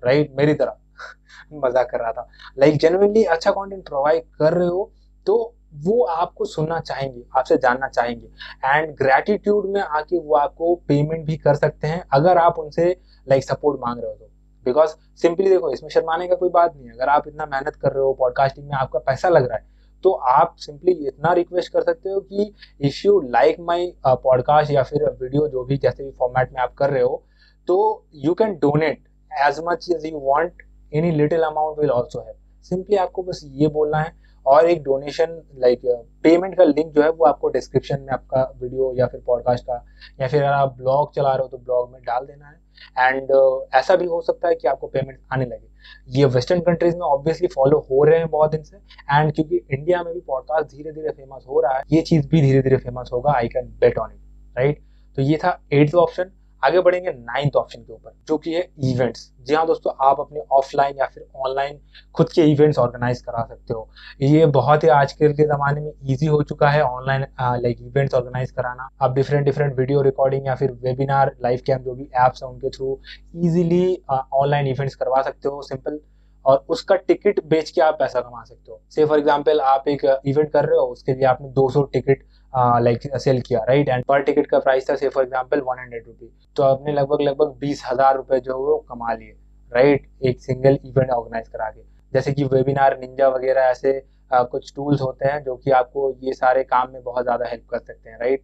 राइट 0.02 0.34
मेरी 0.38 0.54
तरह। 0.54 0.76
मज़ाक 1.64 1.90
कर 1.90 2.00
रहा 2.00 2.12
था। 2.12 2.28
लाइक 2.58 2.72
like, 2.72 2.82
जेनुअनली 2.82 3.24
अच्छा 3.24 3.50
कंटेंट 3.50 3.88
प्रोवाइड 3.88 4.22
कर 4.38 4.52
रहे 4.52 4.68
हो 4.68 4.92
तो 5.26 5.54
वो 5.74 6.02
आपको 6.04 6.44
सुनना 6.44 6.80
चाहेंगे 6.80 7.24
आपसे 7.36 7.56
जानना 7.56 7.88
चाहेंगे। 7.88 8.26
एंड 8.64 8.94
ग्रेटिट्यूड 8.96 9.66
में 9.66 9.80
आके 9.80 10.18
वो 10.18 10.36
आपको 10.36 10.74
पेमेंट 10.88 11.26
भी 11.26 11.36
कर 11.36 11.54
सकते 11.54 11.86
हैं 11.86 12.04
अगर 12.12 12.38
आप 12.38 12.58
उनसे 12.58 12.84
लाइक 12.84 13.42
like, 13.42 13.56
सपोर्ट 13.56 13.80
मांग 13.80 13.98
रहे 13.98 14.10
हो 14.10 14.16
तो। 14.16 14.30
बिकॉज़ 14.66 14.90
सिंपली 15.22 15.50
देखो 15.50 15.70
इसमें 15.72 15.90
शर्माने 15.90 16.28
का 16.28 16.34
कोई 16.34 16.48
बात 16.48 16.76
नहीं 16.76 16.86
है। 16.86 16.92
अगर 16.92 17.08
आप 17.08 17.28
इतना 17.28 17.46
मेहनत 17.46 17.76
कर 17.76 17.92
रहे 17.92 18.02
हो 18.02 18.12
पॉडकास्टिंग 18.12 18.66
में 18.66 18.76
आपका 18.76 18.98
पैसा 18.98 19.28
लग 19.28 19.48
रहा 19.48 19.58
है 19.58 19.77
तो 20.02 20.12
आप 20.12 20.54
सिंपली 20.56 20.92
इतना 20.92 21.32
रिक्वेस्ट 21.32 21.72
कर 21.72 21.82
सकते 21.82 22.10
हो 22.10 22.20
कि 22.20 22.54
if 22.80 23.06
you 23.06 23.20
like 23.20 23.56
my 23.60 23.92
podcast 24.06 24.70
या 24.70 24.82
फिर 24.82 25.04
वीडियो 25.22 25.48
जो 25.48 25.64
भी 25.64 25.76
जैसे 25.76 26.04
भी 26.04 26.10
फॉर्मेट 26.10 26.52
में 26.52 26.62
आप 26.62 26.74
कर 26.74 26.90
रहे 26.90 27.02
हो 27.02 27.24
तो 27.66 28.06
you 28.14 28.34
can 28.34 28.54
donate 28.54 29.08
as 29.32 29.60
much 29.68 29.88
as 29.90 30.06
you 30.06 30.18
want 30.18 30.52
any 30.94 31.10
little 31.10 31.42
amount 31.42 31.78
will 31.78 31.90
also 31.90 32.24
है 32.28 32.34
सिंपली 32.62 32.96
आपको 32.96 33.22
बस 33.22 33.42
ये 33.46 33.68
बोलना 33.68 33.98
है 33.98 34.28
और 34.46 34.66
एक 34.66 34.82
डोनेशन 34.82 35.42
लाइक 35.54 35.82
पेमेंट 36.22 36.58
का 36.58 36.64
लिंक 36.64 36.92
जो 36.92 37.02
है 37.02 37.10
वो 37.10 37.24
आपको 37.24 37.48
डिस्क्रिप्शन 37.48 38.00
में 38.00 38.08
आपका 38.08 38.52
वीडियो 38.62 38.94
या 38.94 39.06
फिर 39.06 39.22
पॉडकास्ट 39.26 39.64
का 39.64 39.84
या 40.20 40.28
फिर 40.28 40.42
अगर 40.42 40.52
आप 40.52 40.76
ब्लॉग 40.78 41.14
चला 41.14 41.30
रहे 41.30 41.42
हो 41.42 41.48
तो 41.48 41.58
ब्लॉग 41.58 41.92
में 41.92 42.02
डाल 42.02 42.26
देना 42.26 42.46
है। 42.46 42.68
एंड 42.98 43.32
uh, 43.32 43.74
ऐसा 43.74 43.96
भी 43.96 44.06
हो 44.06 44.20
सकता 44.20 44.48
है 44.48 44.54
कि 44.54 44.68
आपको 44.68 44.86
पेमेंट 44.86 45.20
आने 45.32 45.44
लगे। 45.44 45.67
ये 46.08 46.24
वेस्टर्न 46.24 46.60
कंट्रीज़ 46.60 46.94
में 46.94 47.02
ऑब्वियसली 47.02 47.48
फॉलो 47.48 47.78
हो 47.90 48.04
रहे 48.04 48.18
हैं 48.18 48.28
बहुत 48.28 48.50
दिन 48.50 48.62
से 48.62 48.76
एंड 48.76 49.32
क्योंकि 49.32 49.56
इंडिया 49.56 50.02
में 50.02 50.14
भी 50.14 50.20
पॉडकास्ट 50.20 50.76
धीरे 50.76 50.92
धीरे 50.92 51.10
फ़ेमस 51.10 51.44
हो 51.48 51.60
रहा 51.60 51.76
है, 51.76 51.82
ये 51.92 52.02
चीज़ 52.02 52.28
भी 52.28 52.40
धीरे 52.40 52.62
धीरे 52.62 52.76
फ़ेमस 52.76 53.10
होगा 53.12 53.32
I 53.32 53.48
can 53.48 53.66
bet 53.80 53.98
on 53.98 54.10
it 54.12 54.58
right 54.58 54.82
तो 55.16 55.22
ये 55.22 55.36
था 55.36 55.60
एट्थ 55.72 55.94
ऑप्शन 55.94 56.30
आगे 56.62 56.80
बढ़ेंगे 56.80 57.10
नाइन्थ 57.10 57.56
ऑप्शन 57.56 57.80
के 57.80 57.92
ऊपर, 57.92 58.12
जो 58.28 58.36
कि 58.38 58.54
है 58.54 58.60
इवेंट्स 58.84 59.32
जी 59.40 59.54
हाँ 59.54 59.66
दोस्तों, 59.66 59.92
आप 60.02 60.20
अपने 60.20 60.40
ऑफलाइन 60.52 60.96
या 60.98 61.06
फिर 61.06 61.26
ऑनलाइन 61.38 61.78
खुद 62.14 62.30
के 62.30 62.42
इवेंट्स 62.44 62.78
ऑर्गेनाइज 62.78 63.20
करा 63.22 63.44
सकते 63.44 63.74
हो। 63.74 63.88
ये 64.22 64.46
बहुत 64.48 64.84
ही 64.84 64.88
आजकल 64.90 65.32
के 65.32 65.44
ज़माने 65.46 65.80
में 65.80 65.92
इजी 66.04 66.26
हो 66.26 66.42
चुका 66.44 66.70
है 66.70 66.82
ऑनलाइन 66.82 67.26
लाइक 67.40 67.80
इवेंट्स 67.82 68.14
ऑर्गेनाइज 68.14 68.50
कराना। 68.50 68.88
आप 69.02 69.14
डिफरेंट 69.14 69.44
डिफरेंट 69.44 69.78
वीडियो 69.78 70.02
रिकॉर्डिंग 70.02 70.46
या 70.46 70.54
फिर 70.54 70.72
वेबिनार 70.82 71.34
लाइव 71.42 71.60
कैम 71.66 71.82
जो 71.82 71.94
भी 71.94 72.10
एप्स 72.18 72.42
हैं 72.42 72.50
उनके 72.50 72.70
थ्रू 72.70 72.98
इजीली 73.36 73.96
ऑनलाइन 74.10 74.66
इवेंट्स 74.66 74.94
करवा 74.94 75.22
सकते 75.22 75.48
हो 75.48 75.62
सिंपल 75.64 76.00
और 76.44 76.64
उसका 76.68 76.96
टिकट 76.98 77.40
बेच 77.46 77.70
के 77.70 77.80
आप 77.82 77.96
पैसा 77.98 78.20
कमा 78.20 78.42
सकते 78.44 78.70
हो। 78.70 78.80
से 78.90 79.04
फॉर 79.04 79.18
एग्ज़ाम्पल 79.18 79.60
आप 79.62 79.88
एक 79.88 80.04
इवेंट 80.04 80.50
कर 80.52 80.64
रहे 80.64 80.78
हो, 80.78 80.84
उसके 80.86 81.14
लिए 81.14 81.24
आपने 81.26 81.48
200 81.52 81.82
टिकट 81.92 82.22
लाइक 82.52 83.00
सेल 83.16 83.40
किया 83.40 83.60
राइट 83.68 83.88
एंड 83.88 84.04
पर 84.04 84.22
टिकट 84.22 84.46
का 84.46 84.58
प्राइस 84.58 84.88
था 84.90 84.94
say 84.96 85.08
for 85.08 85.24
example 85.24 85.60
one 85.60 85.78
hundred 85.78 86.06
rupees 86.06 86.30
तो 86.56 86.62
आपने 86.62 86.92
लगभग 86.92 87.20
लगभग 87.20 87.54
बीस 87.60 87.82
हज़ार 87.86 88.16
रुपए 88.16 88.40
जो 88.40 88.52
है 88.52 88.58
वो 88.58 88.76
कमा 88.88 89.12
लिए 89.14 89.36
राइट 89.72 90.08
एक 90.22 90.40
सिंगल 90.40 90.78
इवेंट 90.84 91.10
ऑर्गेनाइज 91.10 91.48
करा 91.48 91.68
के। 91.70 91.80
जैसे 92.12 92.32
कि 92.32 92.44
वेबिनार 92.44 92.98
निंजा 92.98 93.28
वगैरह 93.28 93.62
ऐसे 93.62 94.02
आ, 94.32 94.42
कुछ 94.42 94.72
टूल्स 94.76 95.00
होते 95.00 95.28
हैं 95.28 95.42
जो 95.44 95.56
कि 95.56 95.70
आपको 95.70 96.10
ये 96.22 96.32
सारे 96.32 96.62
काम 96.64 96.92
में 96.92 97.02
बहुत 97.02 97.24
ज़्यादा 97.24 97.46
हेल्प 97.48 97.66
कर 97.70 97.78
सकते 97.78 98.10
हैं 98.10 98.18
राइट 98.18 98.42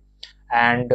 एंड 0.53 0.93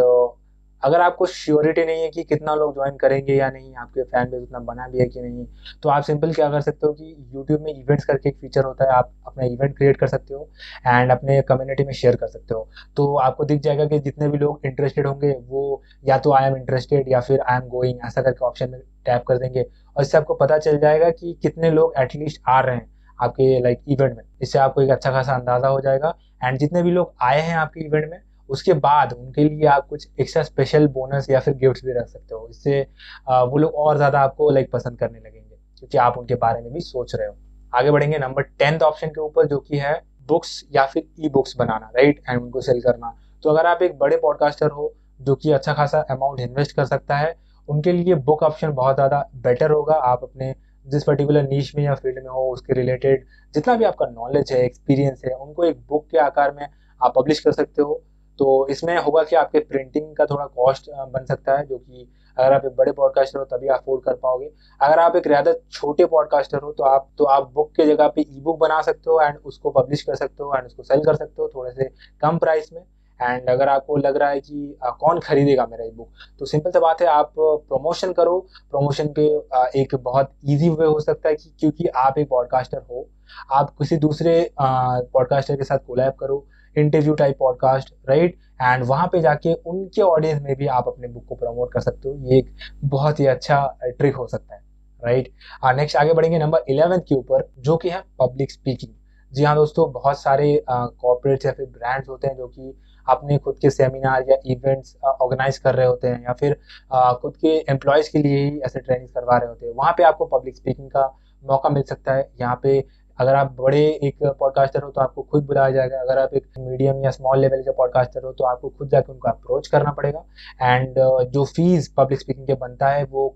अगर 0.84 1.02
आपको 1.02 1.26
श्योरिटी 1.28 1.86
नहीं 1.86 2.02
है 2.02 2.10
कि 2.10 2.24
कितना 2.24 2.56
लोग 2.56 2.74
ज्वाइन 2.74 2.96
करेंगे 2.98 3.36
या 3.36 3.50
नहीं, 3.50 3.76
आपके 3.76 4.04
फ़ैन 4.04 4.30
बेस 4.32 4.42
उतना 4.42 4.60
बना 4.62 4.88
भी 4.88 5.00
है 5.00 5.06
कि 5.08 5.22
नहीं 5.22 5.46
तो 5.84 5.89
आप 5.89 6.04
सिंपल 6.04 6.34
क्या 6.34 6.50
कर 6.50 6.62
सकते 6.62 6.88
हो 6.88 6.94
कि 6.94 7.15
यूट्यूब 7.34 7.62
में 7.62 7.74
इवेंट्स 7.74 8.06
करके 8.06 8.30
एक 8.30 8.38
फीचर 8.38 8.63
होता 8.65 8.86
है, 8.86 8.92
आप 8.92 9.12
अपना 9.28 9.46
इवेंट 9.46 9.76
क्रिएट 9.78 9.98
कर 9.98 10.08
सकते 10.08 10.34
हो 10.34 10.50
एंड 10.88 11.12
अपने 11.12 11.42
कम्युनिटी 11.50 11.84
में 11.84 11.94
शेयर 11.94 12.15
कर 12.15 12.28
सकते 12.28 12.54
हो। 12.54 12.68
तो 12.98 13.15
आपको 13.18 13.46
दिख 13.46 13.62
जाएगा 13.62 13.86
कि 13.86 14.00
जितने 14.00 14.28
भी 14.30 14.38
लोग 14.38 14.62
इंटरेस्टेड 14.65 15.08
होंगे, 15.08 15.32
वो 15.39 15.82
या 16.06 16.18
तो 16.18 16.34
आई 16.34 16.48
एम 16.48 16.56
इंटरेस्टेड 16.58 17.12
या 17.12 17.20
फिर 17.22 17.39
आई 17.42 17.58
एम 17.58 17.68
गोइंग 17.70 18.00
ऐसा 18.06 18.22
करके 18.22 18.46
ऑप्शन 18.46 18.70
में 18.72 18.80
टैप 19.06 19.24
कर 19.28 19.38
देंगे 19.38 19.62
और 19.96 20.02
इससे 20.04 20.18
आपको 20.18 20.34
पता 20.36 20.58
चल 20.60 20.78
जाएगा 20.80 21.10
कि 21.12 21.38
कितने 21.42 21.72
लोग 21.72 21.94
एटलीस्ट 21.98 22.42
आ 22.48 22.60
रहे 22.62 22.76
हैं 22.76 22.89
आपके 23.20 23.60
लाइक 23.62 23.80
इवेंट 23.89 24.15
में। 24.18 24.24
इससे 24.42 24.60
आपको 24.60 24.82
एक 24.82 24.89
अच्छा 24.92 25.12
खासा 25.12 25.36
अंदाज़ा 25.36 25.68
हो 25.68 25.80
जाएगा 25.82 26.13
एंड 26.44 26.58
जितने 26.60 26.84
भी 26.84 26.92
लोग 26.92 27.13
आए 27.22 27.39
हैं 27.42 27.56
आपके 27.58 27.86
इवेंट 27.86 28.10
में 28.12 28.20
उसके 28.50 28.74
बाद 28.80 29.14
उनके 29.14 29.44
लिए 29.44 29.66
आप 29.68 29.88
कुछ 29.88 30.08
एक्स्ट्रा 30.22 30.44
स्पेशल 30.44 30.88
बोनस 30.90 31.30
या 31.30 31.40
फिर 31.40 31.54
गिफ्ट 31.56 31.86
भी 31.86 31.94
रख 31.94 32.08
सकते 32.08 32.36
हो। 32.36 32.48
इससे 32.50 32.82
वो 33.30 33.58
लोग 33.58 33.76
और 33.76 33.98
ज़्यादा 33.98 34.20
आपको 34.22 34.50
लाइक 34.52 34.72
पसंद 34.72 35.00
करने 35.00 35.20
लगेंगे, 35.20 35.56
क्योंकि 35.80 35.98
आप 36.00 36.18
उनके 36.18 36.36
बारे 36.38 36.62
में 36.62 36.72
भी 36.74 36.80
सोच 36.82 37.16
रहे 37.16 37.28
हो। 37.28 37.36
आगे 37.74 37.92
बढ़ेंगे 37.92 38.18
नंबर 38.18 38.42
टेंथ 38.42 38.80
ऑप्शन 38.82 39.08
के 39.08 39.22
ऊपर, 39.22 39.48
जो 39.48 39.60
कि 39.60 39.78
है 39.78 39.94
बुक्स 40.30 40.64
या 40.72 40.86
फिर 40.86 41.04
ई 41.20 41.30
बुक्स 41.30 41.56
बनाना 41.58 41.92
राइट 41.96 42.22
एंड 42.30 42.42
उनको 42.42 42.62
सेल 42.62 42.82
करना। 42.82 43.16
तो 43.44 43.50
अगर 43.50 43.66
आप 43.66 43.82
एक 43.82 43.98
बड़े 44.00 44.18
पॉडकास्टर 44.18 44.70
हो, 44.70 44.94
जो 45.20 45.36
कि 45.36 45.52
अच्छा 45.52 45.74
खासा 45.74 46.00
अमाउंट 46.12 46.40
इन्वेस्ट 46.40 46.76
कर 46.76 46.86
सकता 46.86 47.18
है, 47.18 47.36
उनके 47.70 47.92
लिए 47.92 48.16
बुक 48.18 48.44
ऑप्शन 48.44 48.72
बहुत 48.74 48.96
ज़्यादा 48.96 49.24
बेटर 49.38 49.72
होगा। 49.72 49.94
आप 49.94 50.24
अपने 50.24 50.54
जिस 50.86 51.04
पर्टिकुलर 51.04 51.44
नीच 51.44 51.72
में 51.76 51.84
या 51.84 51.96
फ़ील्ड 51.96 52.18
में 52.18 52.30
हो, 52.30 52.50
उसके 52.52 52.74
रिलेटेड 52.74 53.26
जितना 53.54 53.76
भी 53.76 53.86
आपका 53.86 54.06
नॉलेज 54.08 54.52
है 54.52 54.64
एक्सपीरियंस 54.66 55.22
है, 55.26 55.34
उनको 55.34 55.64
एक 55.66 55.80
बुक 55.80 56.08
के 56.12 56.18
आकार 56.20 56.52
में 56.52 56.68
आप 57.02 57.14
पब्लिश 57.16 57.40
कर 57.40 57.52
सकते 57.52 57.82
हो। 57.82 58.02
तो 58.39 58.67
इसमें 58.69 58.97
होगा 58.97 59.23
कि 59.23 59.36
आपके 59.36 59.60
प्रिंटिंग 59.62 60.15
का 60.15 60.25
थोड़ा 60.25 60.45
कॉस्ट 60.47 60.89
बन 60.89 61.25
सकता 61.25 61.58
है 61.58 61.65
जो 61.67 61.78
कि 61.78 62.08
अगर 62.38 62.54
आप 62.54 62.65
एक 62.65 62.75
बड़े 62.75 62.91
पॉडकास्टर 62.91 63.39
हो 63.39 63.45
तभी 63.47 63.67
अफोर्ड 63.69 64.04
कर 64.04 64.13
पाओगे। 64.17 64.49
अगर 64.82 64.99
आप 64.99 65.15
एक 65.15 65.28
ज़्यादा 65.28 65.54
छोटे 65.71 66.06
पॉडकास्टर 66.08 66.60
हो 66.63 66.71
तो 66.73 66.84
आप 66.86 67.10
तो 67.17 67.25
आप 67.28 67.52
बुक 67.54 67.71
के 67.75 67.86
जगह 67.86 68.08
पे 68.08 68.21
ई 68.21 68.41
बुक 68.41 68.60
बना 68.60 68.82
सकते 68.82 69.10
हो 69.10 69.19
एंड 69.21 69.38
उसको 69.45 69.71
पब्लिश 69.71 70.04
कर 70.04 70.15
सकते 70.15 70.43
हो 70.43 70.54
एंड 70.56 70.65
उसको 70.65 70.84
सेल 70.84 71.04
कर 71.06 71.15
सकते 71.15 71.41
हो 71.41 71.47
थोड़े 71.56 71.71
से 71.71 71.89
कम 72.21 72.38
प्राइस 72.38 72.71
में। 72.73 72.82
एंड 73.19 73.49
अगर 73.49 73.69
आपको 73.69 73.95
लग 73.97 74.17
रहा 74.17 74.30
है 74.30 74.39
कि 74.39 74.78
आ, 74.84 74.89
कौन 74.91 75.19
खरीदेगा 75.19 75.65
मेरा 75.71 75.86
ई 75.86 75.91
बुक 75.91 76.10
तो 76.39 76.45
सिंपल 76.45 76.71
सा 76.71 76.80
बात 76.80 77.02
है 77.02 77.08
आप 77.08 77.34
प्रमोशन 77.38 78.13
करो। 78.13 78.39
प्रमोशन 78.71 79.08
के 79.19 79.28
आ, 79.49 79.65
एक 79.75 79.95
बहुत 79.97 80.32
इजी 80.45 80.69
वे 80.69 80.86
हो 80.86 80.99
सकता 80.99 81.30
है 81.30 81.36
कि 81.36 81.54
क्योंकि 81.60 81.88
आप 81.97 82.17
एक 82.17 82.30
पॉडकास्टर 82.30 82.86
हो। 82.89 83.08
आप 83.54 83.69
किसी 83.80 83.97
दूसरे 83.99 84.36
पॉडकास्टर 84.62 85.56
के 85.56 85.63
साथ 85.63 85.86
कोलैब 85.88 86.13
करो। 86.19 86.45
Interview 86.78 87.14
type 87.14 87.38
podcast 87.40 87.94
right 88.10 88.38
and 88.62 88.84
वहाँ 88.86 89.08
पे 89.08 89.22
जाके 89.22 89.54
उनके 89.54 90.02
ऑडियंस 90.02 90.42
में 90.42 90.56
भी 90.56 90.68
आप 90.68 90.88
अपने 90.88 91.08
बुक 91.08 91.26
को 91.26 91.36
प्रमोट 91.36 91.74
कर 91.74 91.80
सकते 91.80 92.10
हो। 92.10 92.16
ये 92.16 92.38
एक 92.38 92.54
बहुत 92.86 93.20
ही 93.20 93.26
अच्छा 93.26 93.78
ट्रिक 93.84 94.16
हो 94.16 94.28
सकता 94.28 94.56
है 94.56 94.62
राइट 95.04 95.32
नेक्स्ट 95.76 95.98
आगे 95.98 96.14
बढ़ेंगे 96.14 96.40
नंबर 96.40 96.64
इलेवेंथ 96.70 97.02
के 97.02 97.16
ऊपर 97.16 97.50
जो 97.60 97.78
कि 97.78 97.90
है 97.90 98.02
पब्लिक 98.20 98.52
स्पीकिंग 98.52 98.94
जी 99.34 99.44
हाँ 99.44 99.56
दोस्तों 99.56 99.92
बहुत 99.92 100.20
सारे 100.22 100.64
कॉर्पोरेट्स 100.70 101.46
या 101.46 101.52
फिर 101.52 101.66
ब्रांड्स 101.66 102.10
होते 102.10 102.28
हैं 102.28 102.36
जो 102.38 102.48
कि 102.48 102.74
अपने 103.10 103.38
खुद 103.38 103.58
के 103.62 103.70
सेमिनार 103.70 104.26
या 104.30 104.38
इवेंट्स 104.46 104.96
ऑर्गेनाइज 105.04 105.58
कर 105.58 105.76
रहे 105.76 105.86
होते 105.86 106.08
हैं 106.08 106.24
या 106.24 106.34
फिर 106.34 106.58
आ, 106.94 107.14
खुद 107.14 107.38
के 107.38 107.56
एम्प्लॉयज़ 107.72 108.10
के 108.12 108.20
लिए 108.20 108.44
ही 108.46 108.60
ऐसे 108.60 108.80
ट्रेनिंग 108.80 109.10
करवा 109.10 109.38
रहे 109.38 109.50
होते 109.50 109.66
हैं। 109.66 109.74
वहाँ 109.74 109.94
पे 109.98 110.04
आपको 110.04 110.26
पब्लिक 110.26 110.56
स्पीकिंग 110.56 110.90
का 110.90 111.08
मौका 111.44 111.70
मिल 111.70 111.84
सकता 111.84 112.14
है। 112.14 112.30
यहाँ 112.42 112.60
पे 112.64 112.80
अगर 113.20 113.36
आप 113.36 113.56
बड़े 113.60 113.80
एक 114.04 114.24
पॉडकास्टर 114.40 114.84
हो 114.84 114.90
तो 114.92 115.02
आपको 115.02 115.22
खुद 115.24 115.46
बुलाया 115.46 115.72
जाएगा। 115.72 116.00
अगर 116.02 116.20
आप 116.20 116.34
एक 116.36 116.48
मीडियम 116.60 117.04
या 117.04 117.12
स्मॉल 117.12 117.40
लेवल 117.40 117.62
के 117.62 117.72
पॉडकास्टर 117.78 118.24
हो 118.26 118.32
तो 118.34 118.44
आपको 118.46 118.70
खुद 118.70 118.90
जाकर 118.90 119.14
उनको 119.14 119.30
अप्रोच 119.30 119.68
करना 119.68 119.92
पड़ेगा। 119.92 120.24
एंड 120.62 120.96
जो 121.34 121.44
फ़ीस 121.48 121.94
पब्लिक 121.98 122.20
स्पीकिंग 122.20 122.48
के 122.48 122.54
बनता 122.56 122.90
है 122.90 123.04
वो 123.06 123.28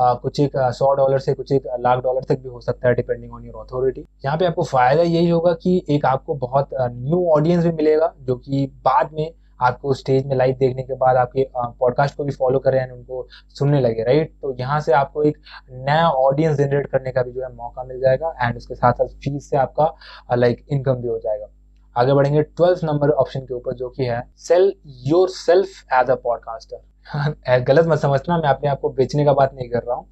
कुछ 0.00 0.40
एक 0.40 0.56
सौ 0.74 0.92
डॉलर 0.94 1.18
से 1.18 1.34
कुछ 1.34 1.52
एक 1.52 1.66
लाख 1.80 2.02
डॉलर 2.02 2.24
तक 2.24 2.40
भी 2.42 2.48
हो 2.48 2.60
सकता 2.60 2.88
है 2.88 2.94
डिपेंडिंग 2.94 3.32
ऑन 3.32 3.44
योर 3.44 3.64
अथॉरिटी 3.64 4.04
यहाँ 4.24 4.36
पे 4.38 4.46
आपको 4.46 4.64
फ़ायदा 4.64 5.02
यही 5.02 5.28
होगा 5.28 5.52
कि 5.62 5.82
एक 5.90 6.06
आपको 6.06 6.34
बहुत 6.38 6.70
न्यू 6.82 7.26
ऑडियंस 7.32 7.64
भी 7.64 7.72
मिलेगा 7.72 8.12
जो 8.20 8.36
कि 8.36 8.66
बाद 8.84 9.10
में 9.12 9.30
आपको 9.62 9.94
स्टेज 9.94 10.26
में 10.26 10.34
लाइव 10.36 10.56
देखने 10.58 10.82
के 10.82 10.94
बाद 10.96 11.16
आपके 11.16 11.46
पॉडकास्ट 11.56 12.16
को 12.16 12.24
भी 12.24 12.32
फॉलो 12.32 12.58
करें 12.58 12.80
एंड 12.80 12.92
उनको 12.92 13.26
सुनने 13.58 13.80
लगे 13.80 14.04
राइट 14.04 14.32
तो 14.42 14.54
यहाँ 14.58 14.80
से 14.80 14.92
आपको 14.94 15.22
एक 15.22 15.38
नया 15.70 16.08
ऑडियंस 16.10 16.56
जनरेट 16.58 16.86
करने 16.86 17.12
का 17.12 17.22
भी 17.22 17.32
जो 17.32 17.42
है 17.42 17.52
मौका 17.54 17.84
मिल 17.84 18.00
जाएगा 18.00 18.34
एंड 18.42 18.56
उसके 18.56 18.74
साथ 18.74 18.92
साथ 18.92 19.14
फ़ीस 19.24 19.50
से 19.50 19.56
आपका 19.56 20.34
लाइक 20.36 20.64
इनकम 20.68 20.94
भी 20.94 21.08
हो 21.08 21.18
जाएगा। 21.18 21.46
आगे 21.96 22.12
बढ़ेंगे 22.14 22.42
ट्वेल्थ 22.42 22.84
नंबर 22.84 23.10
ऑप्शन 23.12 23.40
के 23.40 23.54
ऊपर 23.54 23.74
जो 23.74 23.88
कि 23.88 24.04
है 24.04 24.22
sell 24.40 24.72
yourself 25.30 25.92
as 25.94 26.10
a 26.10 26.14
podcaster 26.14 27.60
गलत 27.60 27.86
मत 27.88 27.98
समझना 27.98 28.36
मैं 28.38 28.48
अपने 28.48 28.68
आप 28.68 28.80
को 28.80 28.90
बेचने 28.92 29.24
का 29.24 29.32
बात 29.32 29.54
नहीं 29.54 29.68
कर 29.70 29.82
रहा 29.82 29.96
हूँ। 29.96 30.06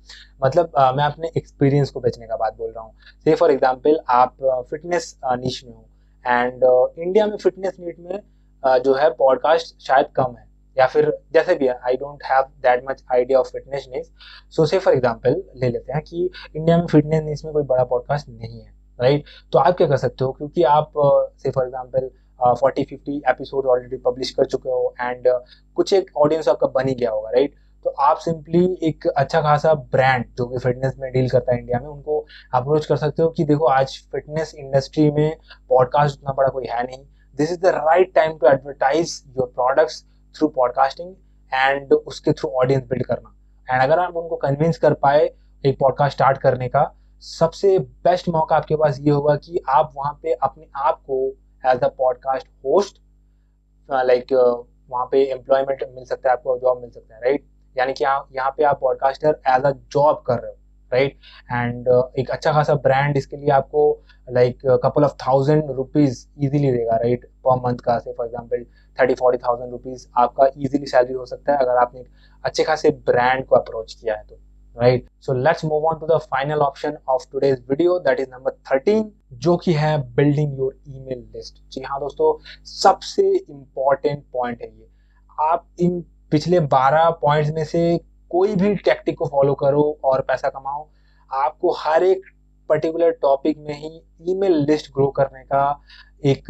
मतलब 0.44 0.72
आ, 0.76 0.92
मैं 0.92 1.04
अपने 1.04 1.30
एक्सपीरियंस 1.36 1.90
को 1.90 2.00
बेचने 2.00 2.26
का 2.26 2.36
बात 2.36 2.56
बोल 2.56 2.72
रहा 2.72 2.84
हूँ। 2.84 2.92
से 3.24 3.34
फॉर 3.34 3.50
एग्ज़ाम्पल 3.50 4.00
आप 4.10 4.36
फिटनेस 4.70 5.14
नीच 5.24 5.62
में 5.64 5.72
हो 5.72 5.86
एंड 6.24 6.64
इंडिया 6.98 7.26
में 7.26 7.36
फिटनेस 7.36 7.76
नीट 7.80 7.96
में 8.00 8.18
जो 8.66 8.94
है 8.94 9.10
पॉडकास्ट 9.10 9.86
शायद 9.86 10.06
कम 10.06 10.36
है 10.38 10.50
या 10.78 10.86
फिर 10.86 11.18
जैसे 11.32 11.54
भी 11.54 11.66
है 11.66 11.80
I 11.86 11.94
don't 11.94 12.22
have 12.24 12.42
that 12.42 12.84
much 12.90 13.04
idea 13.12 13.38
of 13.38 13.48
fitness 13.48 13.86
news 13.90 14.06
so 14.50 14.66
say 14.66 14.78
for 14.78 14.94
example 14.94 15.42
ले 15.56 15.68
लेते 15.68 15.92
हैं 15.92 16.02
कि 16.02 16.30
इंडिया 16.56 16.78
में 16.78 16.86
फिटनेस 16.86 17.22
न्यूज़ 17.24 17.42
में 17.44 17.52
कोई 17.52 17.62
बड़ा 17.62 17.84
पॉडकास्ट 17.84 18.28
नहीं 18.28 18.60
है 18.60 18.72
राइट 19.00 19.24
तो 19.52 19.58
आप 19.58 19.76
क्या 19.76 19.88
कर 19.88 19.96
सकते 19.96 20.24
हो? 20.24 20.32
क्योंकि 20.32 20.62
आप 20.62 20.92
say 21.42 21.50
for 21.50 21.64
example 21.64 22.10
forty 22.54 22.84
fifty 22.84 23.22
episode 23.28 23.66
already 23.66 23.96
publish 23.96 24.30
कर 24.30 24.44
चुके 24.44 24.68
हो 24.68 24.94
एंड 25.00 25.28
uh, 25.28 25.40
कुछ 25.74 25.92
एक 25.92 26.10
ऑडियंस 26.16 26.48
आपका 26.48 26.66
बन 26.66 26.88
ही 26.88 26.94
गया 26.94 27.10
होगा 27.10 27.30
राइट 27.30 27.54
तो 27.84 27.90
आप 27.90 28.16
सिंपली 28.16 28.78
एक 28.82 29.06
अच्छा 29.06 29.40
खासा 29.40 29.74
ब्रांड 29.74 30.24
जो 30.38 30.46
कि 30.46 30.58
फिटनेस 30.58 30.94
में 30.98 31.12
डील 31.12 31.28
करता 31.28 31.52
है 31.52 31.58
इंडिया 31.58 31.78
में 31.78 31.88
उनको 31.88 32.26
अप्रोच 32.54 32.86
कर 32.86 32.96
सकते 32.96 33.22
हो 33.22 33.28
कि 33.28 33.44
देखो 33.44 33.66
आज 33.66 34.08
फिटनेस 34.12 34.54
इंडस्ट्री 34.54 35.10
में 35.10 35.36
पॉडकास्ट 35.68 36.18
उतना 36.18 36.32
बड़ा 36.32 36.48
कोई 36.48 36.66
है 36.66 36.84
नहीं। 36.84 37.04
This 37.34 37.52
is 37.52 37.60
the 37.60 37.66
right 37.76 38.14
time 38.14 38.36
to 38.38 38.46
advertise 38.46 39.22
your 39.28 39.46
products 39.48 40.04
through 40.34 40.48
podcasting 40.56 41.14
and 41.52 41.92
उसके 41.92 42.32
थ्रू 42.32 42.50
ऑडियंस 42.52 42.84
बिल्ड 42.88 43.06
करना। 43.06 43.34
एंड 43.68 43.82
अगर 43.82 43.98
आप 43.98 44.16
उनको 44.16 44.36
कन्विंस 44.38 44.78
कर 44.78 44.94
पाए 45.02 45.20
एक 45.64 45.78
पॉडकास्ट 45.80 46.16
स्टार्ट 46.16 46.38
करने 46.38 46.68
का, 46.68 46.82
सबसे 47.22 47.78
बेस्ट 47.78 48.28
मौका 48.28 48.56
आपके 48.56 48.76
पास 48.76 48.98
ये 49.00 49.10
होगा 49.10 49.34
कि 49.36 49.62
आप 49.68 49.92
वहाँ 49.96 50.12
पे 50.22 50.32
अपने 50.34 50.66
आप 50.78 51.00
को 51.10 51.26
as 51.64 51.82
a 51.84 51.88
podcast 51.88 52.48
host 52.66 53.00
like 53.88 54.32
वहाँ 54.90 55.06
पे 55.06 55.22
एम्प्लॉयमेंट 55.32 55.82
मिल 55.94 56.04
सकता 56.04 56.28
है, 56.28 56.32
आपको 56.32 56.58
जॉब 56.58 56.80
मिल 56.80 56.90
सकता 56.90 57.14
है 57.14 57.20
राइट 57.20 57.44
यानी 57.76 57.92
कि 57.92 58.04
यहाँ 58.04 58.50
पे 58.56 58.64
आप 58.64 58.80
पॉडकास्टर 58.80 59.40
एज 59.48 59.64
अ 59.64 59.70
जॉब 59.70 60.22
कर 60.26 60.40
रहे 60.40 60.50
हो। 60.50 60.56
राइट 60.92 61.16
एंड 61.52 61.88
एक 62.18 62.30
अच्छा 62.30 62.52
खासा 62.52 62.74
ब्रांड 62.86 63.16
इसके 63.16 63.36
लिए 63.36 63.50
आपको 63.52 63.82
like 64.28 64.58
couple 64.84 65.04
of 65.04 65.14
thousand 65.26 65.70
rupees 65.76 66.26
easily 66.38 66.70
देगा 66.72 66.96
राइट 66.96 67.24
पर 67.46 67.60
मंथ 67.60 67.78
का 67.84 67.98
say 67.98 68.12
for 68.12 68.26
example 68.26 68.64
thirty 68.98 69.14
forty 69.14 69.38
thousand 69.38 69.70
rupees 69.70 70.06
आपका 70.18 70.50
इजीली 70.56 70.86
सैलरी 70.86 71.14
हो 71.14 71.26
सकता 71.26 71.52
है 71.52 71.58
अगर 71.58 71.76
आपने 71.78 72.04
अच्छे 72.44 72.64
खासे 72.64 72.90
ब्रांड 73.06 73.44
को 73.46 73.56
अप्रोच 73.56 73.94
किया 73.94 74.14
है 74.14 74.24
तो 74.24 74.38
right 74.76 75.06
so 75.20 75.32
let's 75.34 75.64
move 75.64 75.86
on 75.86 75.98
to 75.98 76.06
the 76.06 76.18
final 76.24 76.60
option 76.62 76.96
of 77.08 77.24
today's 77.32 77.64
video 77.70 77.98
that 77.98 78.20
is 78.20 78.28
number 78.30 78.50
thirteen 78.72 79.10
जो 79.38 79.56
कि 79.56 79.72
है 79.72 79.96
बिल्डिंग 80.14 80.58
योर 80.58 80.76
ईमेल 80.88 81.18
लिस्ट 81.34 81.62
जी 81.72 81.80
हाँ 81.80 81.98
दोस्तों, 82.00 82.38
सबसे 82.64 83.22
इंपॉर्टेंट 83.30 84.24
पॉइंट 84.32 84.62
है 84.62 84.68
ये। 84.68 84.88
आप 85.38 85.66
इन 85.80 86.00
पिछले 86.32 86.60
बारह 86.68 87.10
पॉइंट्स 87.22 87.50
में 87.50 87.64
से 87.64 87.82
कोई 88.30 88.54
भी 88.56 88.74
टेक्टिक 88.76 89.18
को 89.18 89.26
फॉलो 89.28 89.54
करो 89.54 89.82
और 90.04 90.20
पैसा 90.20 90.48
कमाओ, 90.48 90.88
आपको 91.30 91.72
हर 91.78 92.04
एक 92.04 92.22
पर्टिकुलर 92.70 93.10
टॉपिक 93.22 93.58
में 93.58 93.74
ही 93.74 94.00
ईमेल 94.28 94.64
लिस्ट 94.64 94.92
ग्रो 94.94 95.06
करने 95.10 95.42
का 95.44 95.80
एक 96.24 96.46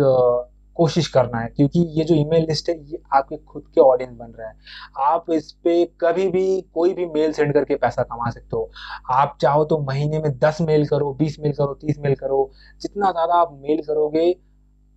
कोशिश 0.76 1.06
करना 1.08 1.38
है। 1.38 1.48
क्योंकि 1.48 1.80
ये 1.90 2.04
जो 2.04 2.14
ईमेल 2.14 2.44
लिस्ट 2.48 2.68
है, 2.68 2.74
ये 2.84 3.00
आपके 3.14 3.36
खुद 3.36 3.62
के 3.74 3.80
ऑडियंस 3.80 4.16
बन 4.16 4.32
रहा 4.38 4.48
है। 4.48 4.54
आप 5.06 5.30
इस 5.30 5.50
पे 5.64 5.84
कभी 6.00 6.28
भी 6.28 6.60
कोई 6.74 6.94
भी 6.94 7.06
मेल 7.06 7.32
सेंड 7.32 7.52
करके 7.54 7.76
पैसा 7.76 8.02
कमा 8.02 8.30
सकते 8.30 8.56
हो। 8.56 8.70
आप 9.12 9.36
चाहो 9.40 9.64
तो 9.64 9.78
महीने 9.80 10.18
में 10.18 10.38
दस 10.38 10.60
मेल 10.60 10.86
करो, 10.86 11.12
बीस 11.14 11.36
मेल 11.40 11.52
करो, 11.52 11.74
तीस 11.74 11.98
मेल 11.98 12.14
करो, 12.14 12.50
जितना 12.80 13.10
ज़्यादा 13.12 13.34
आप 13.34 13.52
मेल 13.62 13.82
करोगे, 13.82 14.34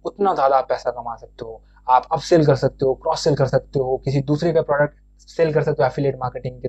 उतना 0.06 0.34
ज़्यादा 0.34 0.58
आप 0.58 0.70
पैसा 0.70 0.92
कमा 0.92 1.16
सकते 1.16 1.46
हो। 1.46 1.62
आप 1.88 2.08
अपसेल 2.12 2.46
कर 2.46 2.56
सकते 2.56 2.86
हो 2.86 2.94
क्रॉस 2.94 3.24
सेल 3.24 3.36
कर 3.36 3.48
सकते 3.48 3.80
हो, 3.80 3.98
किसी 3.98 4.22
दूसरे 4.22 4.54
का 4.54 4.62
प्रोडक्ट 4.62 4.98
सेल 5.20 5.54
कर 5.54 5.64
सकते 5.64 5.84
हो 5.84 5.88
एफिलेट 5.88 6.16
मार्केटिंग 6.16 6.62
के 6.62 6.68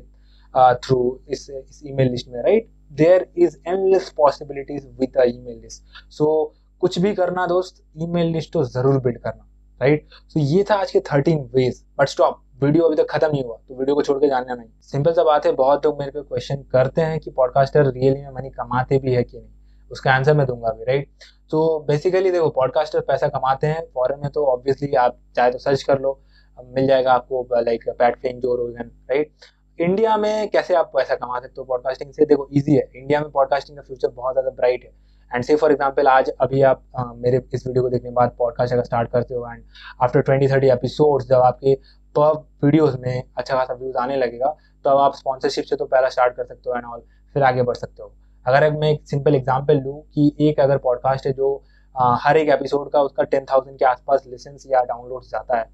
थ्रू 0.75 1.21
uh, 1.25 1.33
इस 1.33 1.51
इस 1.51 1.81
ईमेल 1.87 2.11
लिस्ट 2.11 2.29
में 2.29 2.43
right 2.43 2.69
there 2.93 3.31
is 3.39 3.57
endless 3.69 4.11
possibilities 4.17 4.87
with 5.01 5.17
a 5.17 5.25
email 5.25 5.61
list 5.61 6.13
so 6.13 6.55
कुछ 6.81 6.99
भी 6.99 7.15
करना 7.15 7.47
दोस्त 7.47 7.85
ईमेल 7.99 8.27
लिस्ट 8.27 8.53
तो 8.53 8.65
ज़रूर 8.65 9.01
बिल्ड 9.01 9.19
करना 9.19 9.49
राइट 9.83 10.07
सो 10.29 10.41
ये 10.41 10.65
था 10.71 10.75
आज 10.75 10.91
के 10.91 11.01
thirteen 11.01 11.51
ways 11.55 11.85
but 11.99 12.09
stop 12.09 12.41
video 12.63 12.85
अभी 12.85 12.97
तक 12.97 13.07
खत्म 13.11 13.31
नहीं 13.31 13.45
हुआ 13.45 13.57
तो 13.69 13.75
वीडियो 13.75 13.95
को 13.95 14.03
छोड़ 14.03 14.19
के 14.19 14.29
जानना 14.29 14.55
नहीं. 14.55 14.69
सिंपल 14.83 15.13
सा 15.13 15.25
बात 15.25 15.47
है 15.47 15.53
बहुत 15.53 15.87
लोग 15.87 15.99
मेरे 15.99 16.11
पे 16.11 16.23
क्वेश्चन 16.23 16.57
करते 16.57 17.01
हैं 17.01 17.21
कि 17.21 17.31
पॉडकास्टर 17.31 17.87
रियली 17.87 18.21
में 18.21 18.31
मनी 18.31 18.51
कमाते 18.51 18.99
भी 18.99 19.13
है 19.13 19.23
कि 19.25 19.39
नहीं? 19.39 19.49
उसका 19.91 20.13
आंसर 20.13 20.35
मैं 20.35 20.47
दूँगा 20.47 20.69
अभी 20.69 20.85
राइट 20.85 21.09
तो 21.51 21.85
बेसिकली 21.89 22.31
देखो 22.31 22.49
पॉडकास्टर 22.49 23.01
पैसा 23.01 23.29
कमाते 23.29 23.67
हैं 23.67 23.85
फॉरन 23.95 24.21
में 24.21 24.31
तो 24.31 24.47
ऑब्वियसली 24.47 24.95
आप 24.95 25.19
चाहे 25.37 25.51
तो 25.51 25.59
सर्च 25.59 25.83
कर 25.83 26.01
लो 26.01 26.21
मिल 26.59 26.87
जाएगा 26.87 27.13
आपको 27.13 27.47
लाइक 27.61 27.89
पैट 27.91 28.17
फेन 28.17 28.41
जो 28.41 28.55
रोगन 28.57 28.91
राइट 29.11 29.33
इंडिया 29.79 30.17
में 30.17 30.49
कैसे 30.49 30.75
आप 30.75 30.91
पैसा 30.95 31.15
कमा 31.15 31.39
सकते 31.41 31.55
हो 31.59 31.65
पॉडकास्टिंग 31.65 32.13
से? 32.13 32.25
देखो 32.25 32.49
इजी 32.53 32.75
है। 32.75 32.83
इंडिया 32.97 33.21
में 33.21 33.31
पॉडकास्टिंग 33.31 33.79
का 33.79 33.83
फ्यूचर 33.83 34.09
बहुत 34.11 34.35
ज़्यादा 34.35 34.51
ब्राइट 34.51 34.85
है। 34.85 34.91
एंड 35.31 35.45
से 35.45 35.57
फॉर 35.57 35.73
एग्ज़ाम्पल 35.73 36.09
आज 36.09 36.31
अभी 36.31 36.63
आप 36.63 36.83
आ, 36.97 37.05
मेरे 37.05 37.41
इस 37.55 37.67
वीडियो 37.67 37.83
को 37.83 37.89
देखने 37.89 38.09
के 38.11 38.15
बाद 38.15 38.35
पॉडकास्ट 38.39 38.73
अगर 38.73 38.83
स्टार्ट 38.85 39.11
करते 39.13 39.35
हो 39.35 39.53
and 39.53 39.63
after 40.03 40.21
twenty 40.21 40.49
thirty 40.49 40.69
episode 40.71 41.23
जब 41.25 41.41
आपके 41.41 41.75
पर 42.15 42.35
वीडियोज़ 42.65 42.97
में 42.99 43.23
अच्छा 43.37 43.55
खासा 43.55 43.75
व्यूज़ 43.75 43.97
आने 43.99 44.17
लगेगा 44.17 44.55
तो 44.85 44.91
अब 44.91 44.99
आप 44.99 45.15
स्पॉन्सरशिप 45.15 45.65
से 45.65 45.77
तो 45.77 45.85
पहला 45.87 46.09
स्टार्ट 46.09 46.37
कर 46.37 46.45
सकते 46.45 46.71
हो 46.71 46.77
एंड 46.77 46.85
ऑल 46.85 47.03
फिर 47.35 47.43
आगे 47.43 47.63
बढ़ 47.63 47.77
सकते 47.77 48.03
हो। 48.03 48.13
अगर 48.47 48.71
मैं 48.73 48.91
एक 48.91 49.07
सिंपल 49.09 49.35
एग्ज़ाम्पल 49.35 49.81
लूँ 49.81 50.01
कि 50.15 50.35
एक 50.41 50.61
अगर 50.61 50.79
पॉडकास्ट 50.79 51.27
है 51.27 51.33
जो 51.33 51.63
आ, 51.95 52.17
हर 52.21 52.37
एक 52.37 52.49
एपिसोड 52.51 52.91
का 52.93 53.03
उसका 53.03 53.23
टेन 53.25 53.45
थाउज़ेंड 53.45 53.79
के 53.79 53.85
आसपास 53.85 54.25
लिसन्स 54.27 54.67
या 54.67 54.83
डाउनलोड 54.85 55.25
जाता 55.25 55.59
है 55.59 55.69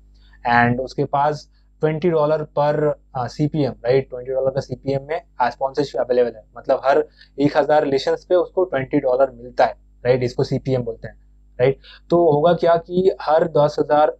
एंड 0.45 0.81
उसके 0.81 1.05
पास 1.07 1.49
twenty 1.83 2.11
dollar 2.11 2.43
per 2.59 2.95
C 3.29 3.47
P 3.49 3.65
M 3.65 3.75
right 3.85 4.09
twenty 4.11 4.33
dollar 4.33 4.51
का 4.51 4.61
सी 4.61 4.75
पी 4.75 4.93
एम 4.93 5.07
में 5.09 5.21
स्पॉन्सरशिप 5.43 6.01
अवेलेबल 6.01 6.37
है। 6.37 6.43
मतलब 6.57 6.81
हर 6.85 7.05
एक 7.39 7.57
हज़ार 7.57 7.85
रिलेशन 7.85 8.17
पे 8.29 8.35
उसको 8.37 8.65
ट्वेंटी 8.65 9.01
डॉलर 9.01 9.31
मिलता 9.33 9.65
है 9.65 9.77
राइट 10.05 10.23
इसको 10.23 10.45
सी 10.45 10.59
पी 10.59 10.75
एम 10.75 10.83
बोलते 10.85 11.09
हैं 11.09 11.15
राइट 11.59 11.79
तो 12.11 12.19
होगा 12.33 12.53
क्या 12.55 12.77
कि 12.79 13.11
हर 13.21 13.45
दस 13.51 13.77
हज़ार 13.81 14.17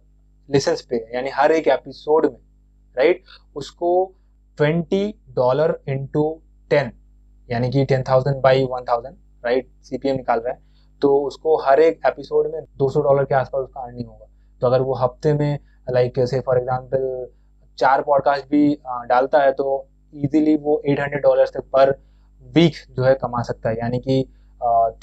लिसेंस 0.49 0.81
पे, 0.81 0.95
यानी 1.15 1.29
हर 1.31 1.51
एक 1.51 1.67
एपिसोड 1.69 2.25
में 2.25 2.37
राइट 2.97 3.23
उसको 3.55 3.91
ट्वेंटी 4.57 5.13
डॉलर 5.35 5.79
इंटू 5.89 6.23
टेन 6.71 6.91
यानी 7.49 7.69
कि 7.71 7.85
ten 7.85 8.03
thousand 8.03 8.41
by 8.41 8.63
one 8.63 8.85
thousand 8.89 9.15
right 9.43 9.69
C 9.83 9.97
P 9.97 10.09
M 10.09 10.15
निकाल 10.15 10.39
रहा 10.39 10.53
है। 10.53 10.59
तो 11.01 11.15
उसको 11.27 11.57
हर 11.59 11.79
एक 11.79 11.99
एपिसोड 12.07 12.51
में 12.53 12.61
दो 12.77 12.89
सौ 12.89 13.01
डॉलर 13.01 13.25
के 13.25 13.35
आसपास 13.35 13.63
उसका 13.63 13.81
अर्निंग 13.81 14.07
होगा। 14.07 14.25
तो 14.61 14.67
अगर 14.67 14.81
वो 14.81 14.93
हफ़्ते 14.95 15.33
में 15.33 15.59
लाइक 15.87 16.19
से 16.27 16.39
फॉर 16.39 16.57
एग्जांपल 16.57 17.27
चार 17.77 18.01
पॉडकास्ट 18.01 18.45
भी 18.45 18.73
डालता 19.09 19.41
है 19.41 19.51
तो 19.53 19.87
इजीली 20.13 20.55
वो 20.57 20.81
800 20.89 21.21
डॉलर 21.23 21.45
तक 21.53 21.63
पर 21.73 21.89
वीक 22.45 22.75
जो 22.91 23.03
है 23.03 23.13
कमा 23.15 23.41
सकता 23.41 23.69
है। 23.69 23.75
यानी 23.77 23.99
कि 23.99 24.23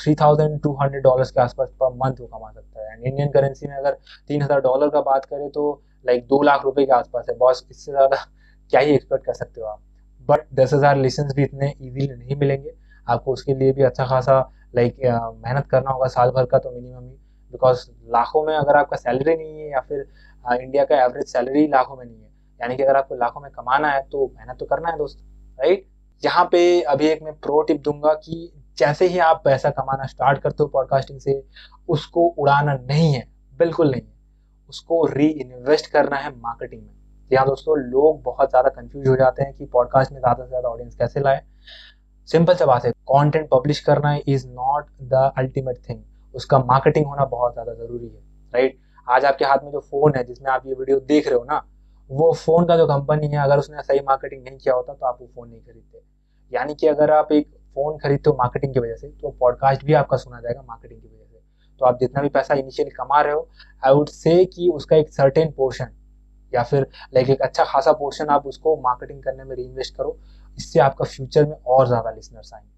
three 0.00 0.14
thousand 0.14 0.60
two 0.62 0.72
hundred 0.80 1.02
dollar 1.02 1.24
के 1.26 1.40
आसपास 1.40 1.68
पर 1.80 1.94
मंथ 1.96 2.20
वो 2.20 2.26
कमा 2.28 2.50
सकता 2.50 2.80
है। 2.80 2.92
एंड 2.92 3.06
इंडियन 3.06 3.30
करेंसी 3.30 3.68
में 3.68 3.76
अगर 3.76 3.96
तीन 4.28 4.42
हज़ार 4.42 4.60
डॉलर 4.60 4.88
का 4.88 5.00
बात 5.02 5.24
करें 5.24 5.48
तो 5.50 5.70
लाइक 6.06 6.26
दो 6.26 6.42
लाख 6.42 6.64
रुपए 6.64 6.84
के 6.86 6.92
आसपास 6.92 7.26
है। 7.30 7.36
बॉस 7.38 7.66
इससे 7.70 7.92
ज़्यादा 7.92 8.16
क्या 8.70 8.80
ही 8.80 8.94
एक्सपेक्ट 8.94 9.24
कर 9.26 9.34
सकते 9.34 9.60
हो 9.60 9.66
आप? 9.66 9.80
बट 10.28 10.44
दस 10.54 10.74
हज़ार 10.74 10.96
लाइसेंस 10.96 11.32
भी 11.36 11.42
इतने 11.42 11.72
ईजीली 11.72 12.08
नहीं 12.08 12.36
मिलेंगे। 12.36 12.74
आपको 13.06 13.32
उसके 13.32 13.54
लिए 13.54 13.72
भी 13.72 13.82
अच्छा 13.82 14.04
खासा 14.06 14.38
लाइक 14.76 14.96
मेहनत 15.44 15.66
करना 15.66 15.90
होगा 15.90 16.06
साल 16.08 16.30
भर 16.30 16.44
का 16.46 16.58
तो 16.58 16.70
मिनिमम 16.70 17.04
ही। 17.04 17.16
बिकॉज़ 17.52 17.86
लाखों 18.12 18.44
में 18.46 18.54
अगर 18.56 18.76
आपका 18.76 18.96
सैलरी 18.96 19.36
नहीं 19.36 19.60
है 19.60 19.70
या 19.70 19.80
फिर 19.80 20.06
इंडिया 20.44 20.84
का 20.84 21.02
एवरेज 21.04 21.26
सैलरी 21.26 21.66
लाखों 21.68 21.96
में 21.96 22.04
नहीं 22.04 22.16
है। 22.16 22.30
यानी 22.60 22.76
कि 22.76 22.82
अगर 22.82 22.96
आपको 22.96 23.14
लाखों 23.16 23.40
में 23.40 23.50
कमाना 23.52 23.90
है 23.90 24.00
तो 24.02 24.26
मेहनत 24.28 24.58
तो 24.58 24.66
करना 24.66 24.90
है 24.90 24.98
दोस्त 24.98 25.18
राइट 25.58 25.86
यहाँ 26.22 26.44
पे 26.52 26.80
अभी 26.82 27.06
एक 27.06 27.22
मैं 27.22 27.32
प्रो 27.36 27.60
टिप 27.62 27.80
दूँगा 27.82 28.12
कि 28.16 28.52
जैसे 28.78 29.06
ही 29.08 29.18
आप 29.20 29.40
पैसा 29.44 29.70
कमाना 29.72 30.06
स्टार्ट 30.06 30.38
करते 30.38 30.62
हो 30.62 30.68
पॉडकास्टिंग 30.68 31.20
से, 31.20 31.42
उसको 31.88 32.26
उड़ाना 32.28 32.74
नहीं 32.74 33.12
है, 33.12 33.24
बिल्कुल 33.58 33.90
नहीं 33.90 34.02
है। 34.02 34.16
उसको 34.68 35.04
री 35.08 35.26
इन्वेस्ट 35.26 35.86
करना 35.86 36.16
है 36.16 36.30
मार्केटिंग 36.32 36.82
में। 36.82 36.94
यहाँ 37.30 37.46
दोस्तों, 37.46 37.76
लोग 37.78 38.22
बहुत 38.22 38.50
ज़्यादा 38.50 38.68
कंफ्यूज 38.70 39.08
हो 39.08 39.16
जाते 39.16 39.42
हैं 39.42 39.52
कि 39.54 39.66
पॉडकास्ट 39.66 40.12
में 40.12 40.18
ज़्यादा 40.20 40.44
से 40.44 40.48
ज़्यादा 40.48 40.68
ऑडियंस 40.68 40.94
कैसे 40.96 41.20
लाए। 41.20 41.42
सिंपल 42.28 42.54
सा 42.54 42.66
बात 42.66 42.84
है 42.84 42.90
कंटेंट 42.90 43.48
पब्लिश 43.50 43.80
करना 43.80 44.14
is 44.26 44.46
not 44.48 44.90
the 45.04 45.32
ultimate 45.38 45.78
thing 45.88 46.02
उसका 46.34 46.58
मार्केटिंग 46.60 47.06
होना 47.06 47.24
बहुत 47.26 47.52
ज़्यादा 47.52 47.74
ज़रूरी 47.74 48.06
है 48.06 48.20
राइट 48.52 48.78
आज 49.08 49.24
आपके 49.24 49.44
हाथ 49.44 49.64
में 49.64 49.70
जो 49.72 49.80
फ़ोन 49.80 50.14
है, 50.16 50.22
जिसमें 50.24 50.50
आप 50.50 50.66
ये 50.66 50.74
वीडियो 50.74 50.98
देख 51.02 51.28
रहे 51.28 51.36
हो 51.36 51.44
ना, 51.44 51.62
वो 52.10 52.32
फ़ोन 52.34 52.66
का 52.66 52.76
जो 52.76 52.86
कंपनी 52.86 53.28
है, 53.28 53.38
अगर 53.38 53.58
उसने 53.58 53.82
सही 53.82 54.00
मार्केटिंग 54.00 54.42
नहीं 54.44 54.58
किया 54.58 54.74
होता 54.74 54.94
तो 54.94 55.06
आप 55.06 55.18
वो 55.20 55.26
फ़ोन 55.26 55.48
नहीं 55.48 55.60
खरीदते। 55.60 56.02
यानी 56.52 56.74
कि 56.74 56.86
अगर 56.86 57.10
आप 57.10 57.32
एक 57.32 57.48
फ़ोन 57.76 57.98
खरीदते 57.98 58.30
हो 58.30 58.36
मार्केटिंग 58.36 58.74
की 58.74 58.80
वजह 58.80 58.94
से 58.96 59.08
तो 59.10 59.30
पॉडकास्ट 59.40 59.84
भी 59.84 59.92
आपका 59.94 60.16
सुना 60.16 60.40
जाएगा 60.40 60.62
मार्केटिंग 60.62 61.00
की 61.00 61.08
वजह 61.08 61.24
से। 61.24 61.40
तो 61.80 61.86
आप 61.86 61.98
जितना 62.00 62.22
भी 62.22 62.28
पैसा 62.28 62.54
इनिशियली 62.54 62.90
कमा 62.90 63.20
रहे 63.20 63.32
हो 63.32 63.48
आई 63.82 63.94
वुड 63.94 64.08
से 64.08 64.44
कि 64.46 64.68
उसका 64.68 64.96
एक 64.96 65.12
सर्टेन 65.12 65.52
पोर्शन 65.52 65.90
या 66.52 66.62
फिर 66.62 66.86
लाइक 67.14 67.30
एक 67.30 67.42
अच्छा 67.42 67.64
खासा 67.64 67.92
पोर्शन 67.94 68.28
आप 68.28 68.46
उसको 68.46 68.76
मार्केटिंग 68.82 69.22
करने 69.22 69.44
में 69.44 69.54
री 69.56 69.64
करो, 69.90 70.18
इससे 70.58 70.80
आपका 70.80 71.04
फ्यूचर 71.06 71.46
में 71.46 71.56
और 71.56 71.86
ज़्यादा 71.86 72.10
लिसनर्स 72.10 72.52
आएँगे। 72.54 72.76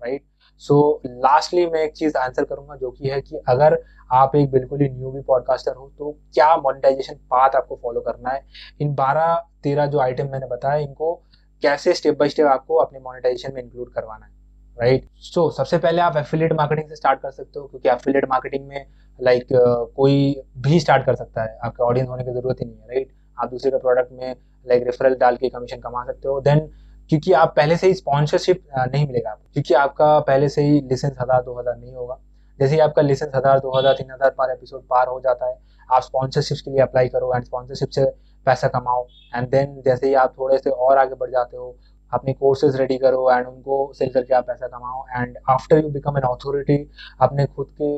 राइट 0.00 0.24
सो 0.60 1.00
लास्टली 1.06 1.66
मैं 1.66 1.80
एक 1.80 1.92
चीज़ 1.92 2.16
आंसर 2.18 2.44
करूँगा 2.44 2.76
जो 2.76 2.90
कि 2.90 3.08
है 3.08 3.20
कि 3.20 3.40
अगर 3.48 3.78
आप 4.12 4.36
एक 4.36 4.50
बिल्कुल 4.50 4.80
ही 4.80 4.88
न्यू 4.88 5.10
भी 5.10 5.20
पॉडकास्टर 5.22 5.74
हो 5.74 5.90
तो 5.98 6.10
क्या 6.34 6.56
मोनिटाइजेशन 6.56 7.14
पाथ 7.30 7.56
आपको 7.56 7.78
फॉलो 7.82 8.00
करना 8.00 8.30
है 8.30 8.44
इन 8.80 8.94
बारह 8.94 9.34
तेरह 9.62 9.86
जो 9.86 10.00
आइटम 10.00 10.28
मैंने 10.28 10.46
बताया 10.46 10.76
इनको 10.78 11.14
कैसे 11.62 11.94
स्टेप 11.94 12.18
बाय 12.18 12.28
स्टेप 12.28 12.46
आपको 12.48 12.76
अपने 12.76 12.98
मोनिटाइजेशन 12.98 13.54
में 13.54 13.62
इंक्लूड 13.62 13.92
करवाना 13.94 14.26
है 14.26 14.40
राइट 14.76 15.00
right? 15.00 15.16
सो 15.24 15.48
so, 15.48 15.56
सबसे 15.56 15.78
पहले 15.78 16.00
आप 16.02 16.16
एफिलेट 16.16 16.52
मार्केटिंग 16.52 16.88
से 16.88 16.96
स्टार्ट 16.96 17.20
कर 17.20 17.30
सकते 17.30 17.58
हो 17.58 17.66
क्योंकि 17.66 17.88
एफिलेट 17.88 18.28
मार्केटिंग 18.28 18.66
में 18.68 18.86
लाइक 19.18 19.42
like, 19.42 19.58
uh, 19.58 19.94
कोई 19.96 20.42
भी 20.58 20.80
स्टार्ट 20.80 21.04
कर 21.06 21.14
सकता 21.14 21.42
है 21.42 21.58
आपके 21.64 21.82
ऑडियंस 21.84 22.08
होने 22.08 22.24
की 22.24 22.32
ज़रूरत 22.32 22.60
ही 22.60 22.66
नहीं 22.66 22.76
है 22.76 22.86
राइट 22.88 23.06
right? 23.06 23.18
आप 23.38 23.50
दूसरे 23.50 23.70
का 23.70 23.78
प्रोडक्ट 23.78 24.12
में 24.12 24.34
लाइक 24.66 24.82
रेफरल 24.82 25.14
डाल 25.14 25.36
के 25.36 25.48
कमीशन 25.48 25.80
कमा 25.80 26.04
सकते 26.04 26.28
हो 26.28 26.40
देन 26.40 26.68
क्योंकि 27.10 27.32
आप 27.34 27.54
पहले 27.56 27.76
से 27.76 27.86
ही 27.86 27.94
स्पॉन्सरशिप 27.94 28.62
नहीं 28.76 29.06
मिलेगा 29.06 29.30
आपको। 29.30 29.48
क्योंकि 29.52 29.74
आपका 29.76 30.18
पहले 30.20 30.48
से 30.48 30.62
ही 30.62 30.80
लिसेंस 30.82 31.16
हज़ार, 31.20 31.42
दो 31.42 31.58
हज़ार 31.58 31.76
नहीं 31.76 31.94
होगा। 31.94 32.18
जैसे 32.58 32.74
ही 32.74 32.80
आपका 32.80 33.02
लिसेंस 33.02 33.30
हज़ार, 33.34 33.58
दो 33.60 33.78
हज़ार, 33.78 33.94
तीन 33.94 34.10
हज़ार 34.10 34.30
पर 34.30 34.52
एपिसोड 34.52 34.82
पार 34.90 35.08
हो 35.08 35.20
जाता 35.20 35.46
है, 35.46 35.56
आप 35.88 36.02
स्पॉन्सरशिप 36.02 36.58
के 36.64 36.70
लिए 36.70 36.80
अप्लाई 36.80 37.08
करो 37.08 37.32
एंड 37.34 37.44
स्पॉन्सरशिप 37.44 37.88
से 37.88 38.04
पैसा 38.46 38.68
कमाओ। 38.68 39.06
एंड 39.34 39.48
देन 39.48 39.80
जैसे 39.84 40.06
ही 40.06 40.14
आप 40.16 40.34
थोड़े 40.38 40.58
से 40.58 40.70
और 40.70 40.98
आगे 40.98 41.14
बढ़ 41.14 41.30
जाते 41.30 41.56
हो, 41.56 41.76
अपने 42.12 42.32
कोर्सेज 42.32 42.76
रेडी 42.76 42.96
करो 42.98 43.30
एंड 43.30 43.46
उनको 43.46 43.92
सेल 43.94 44.08
करके 44.14 44.34
आप 44.34 44.46
पैसा 44.46 44.66
कमाओ। 44.68 45.04
And 45.16 45.36
after 45.50 45.78
you 45.78 45.90
become 45.90 46.18
an 46.18 46.24
authority 46.24 46.76
अपने 47.20 47.46
खुद 47.46 47.70
के 47.80 47.90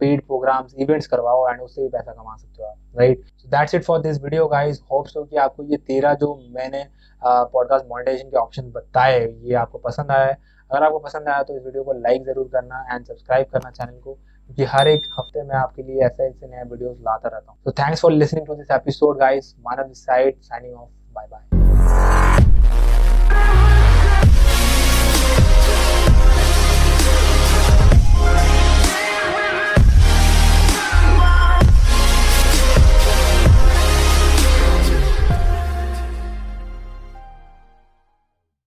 पेड 0.00 0.26
प्रोग्राम्स 0.26 0.74
इवेंट्स 0.78 1.06
करवाओ 1.06 1.48
एंड 1.48 1.60
उससे 1.60 1.82
भी 1.82 1.88
पैसा 1.88 2.12
कमा 2.12 2.36
सकते 2.36 2.62
हो 2.62 2.68
आप 2.68 2.98
right 2.98 3.24
so 3.36 3.48
that's 3.48 3.74
it 3.74 3.84
for 3.84 4.00
this 4.02 4.22
video 4.22 4.46
guys 4.48 4.80
hope 4.92 5.06
so 5.06 5.24
कि 5.24 5.36
आपको 5.38 5.62
ये 5.64 5.76
तेरह 5.78 6.14
जो 6.14 6.34
मैंने 6.52 6.84
पॉडकास्ट 7.22 7.86
मोनेटाइजेशन 7.86 8.28
के 8.30 8.36
ऑप्शन 8.36 8.70
बताए, 8.70 9.20
ये 9.20 9.54
आपको 9.56 9.78
पसंद 9.78 10.10
आया 10.10 10.26
है। 10.26 10.36
अगर 10.70 10.82
आपको 10.84 10.98
पसंद 10.98 11.28
आया 11.28 11.42
तो 11.42 11.56
इस 11.56 11.62
वीडियो 11.64 11.82
को 11.84 11.92
लाइक 11.94 12.24
ज़रूर 12.24 12.48
करना 12.52 12.84
एंड 12.92 13.04
सब्सक्राइब 13.04 13.46
करना 13.52 13.70
चैनल 13.70 13.98
को, 13.98 14.14
क्योंकि 14.14 14.64
हर 14.66 14.88
एक 14.88 15.06
हफ़्ते 15.18 15.42
मैं 15.42 15.56
आपके 15.56 15.82
लिए 15.82 16.04
ऐसे 16.06 16.26
ऐसे 16.26 16.46
नए 16.46 16.64
वीडियोस 16.64 16.96
लाता 17.00 17.28
रहता 17.28 17.52
हूँ। 17.52 17.58
तो 17.64 17.70
thanks 17.74 18.02
for 18.02 18.12
listening 18.12 18.46
to 18.46 18.54
this 18.54 18.70
episode 18.72 19.18
guys 19.20 19.54
Manav 19.60 19.88
this 19.88 20.04
side 20.06 20.40
signing 20.42 20.74
off 20.74 20.88
bye 21.14 21.26
bye 21.26 21.57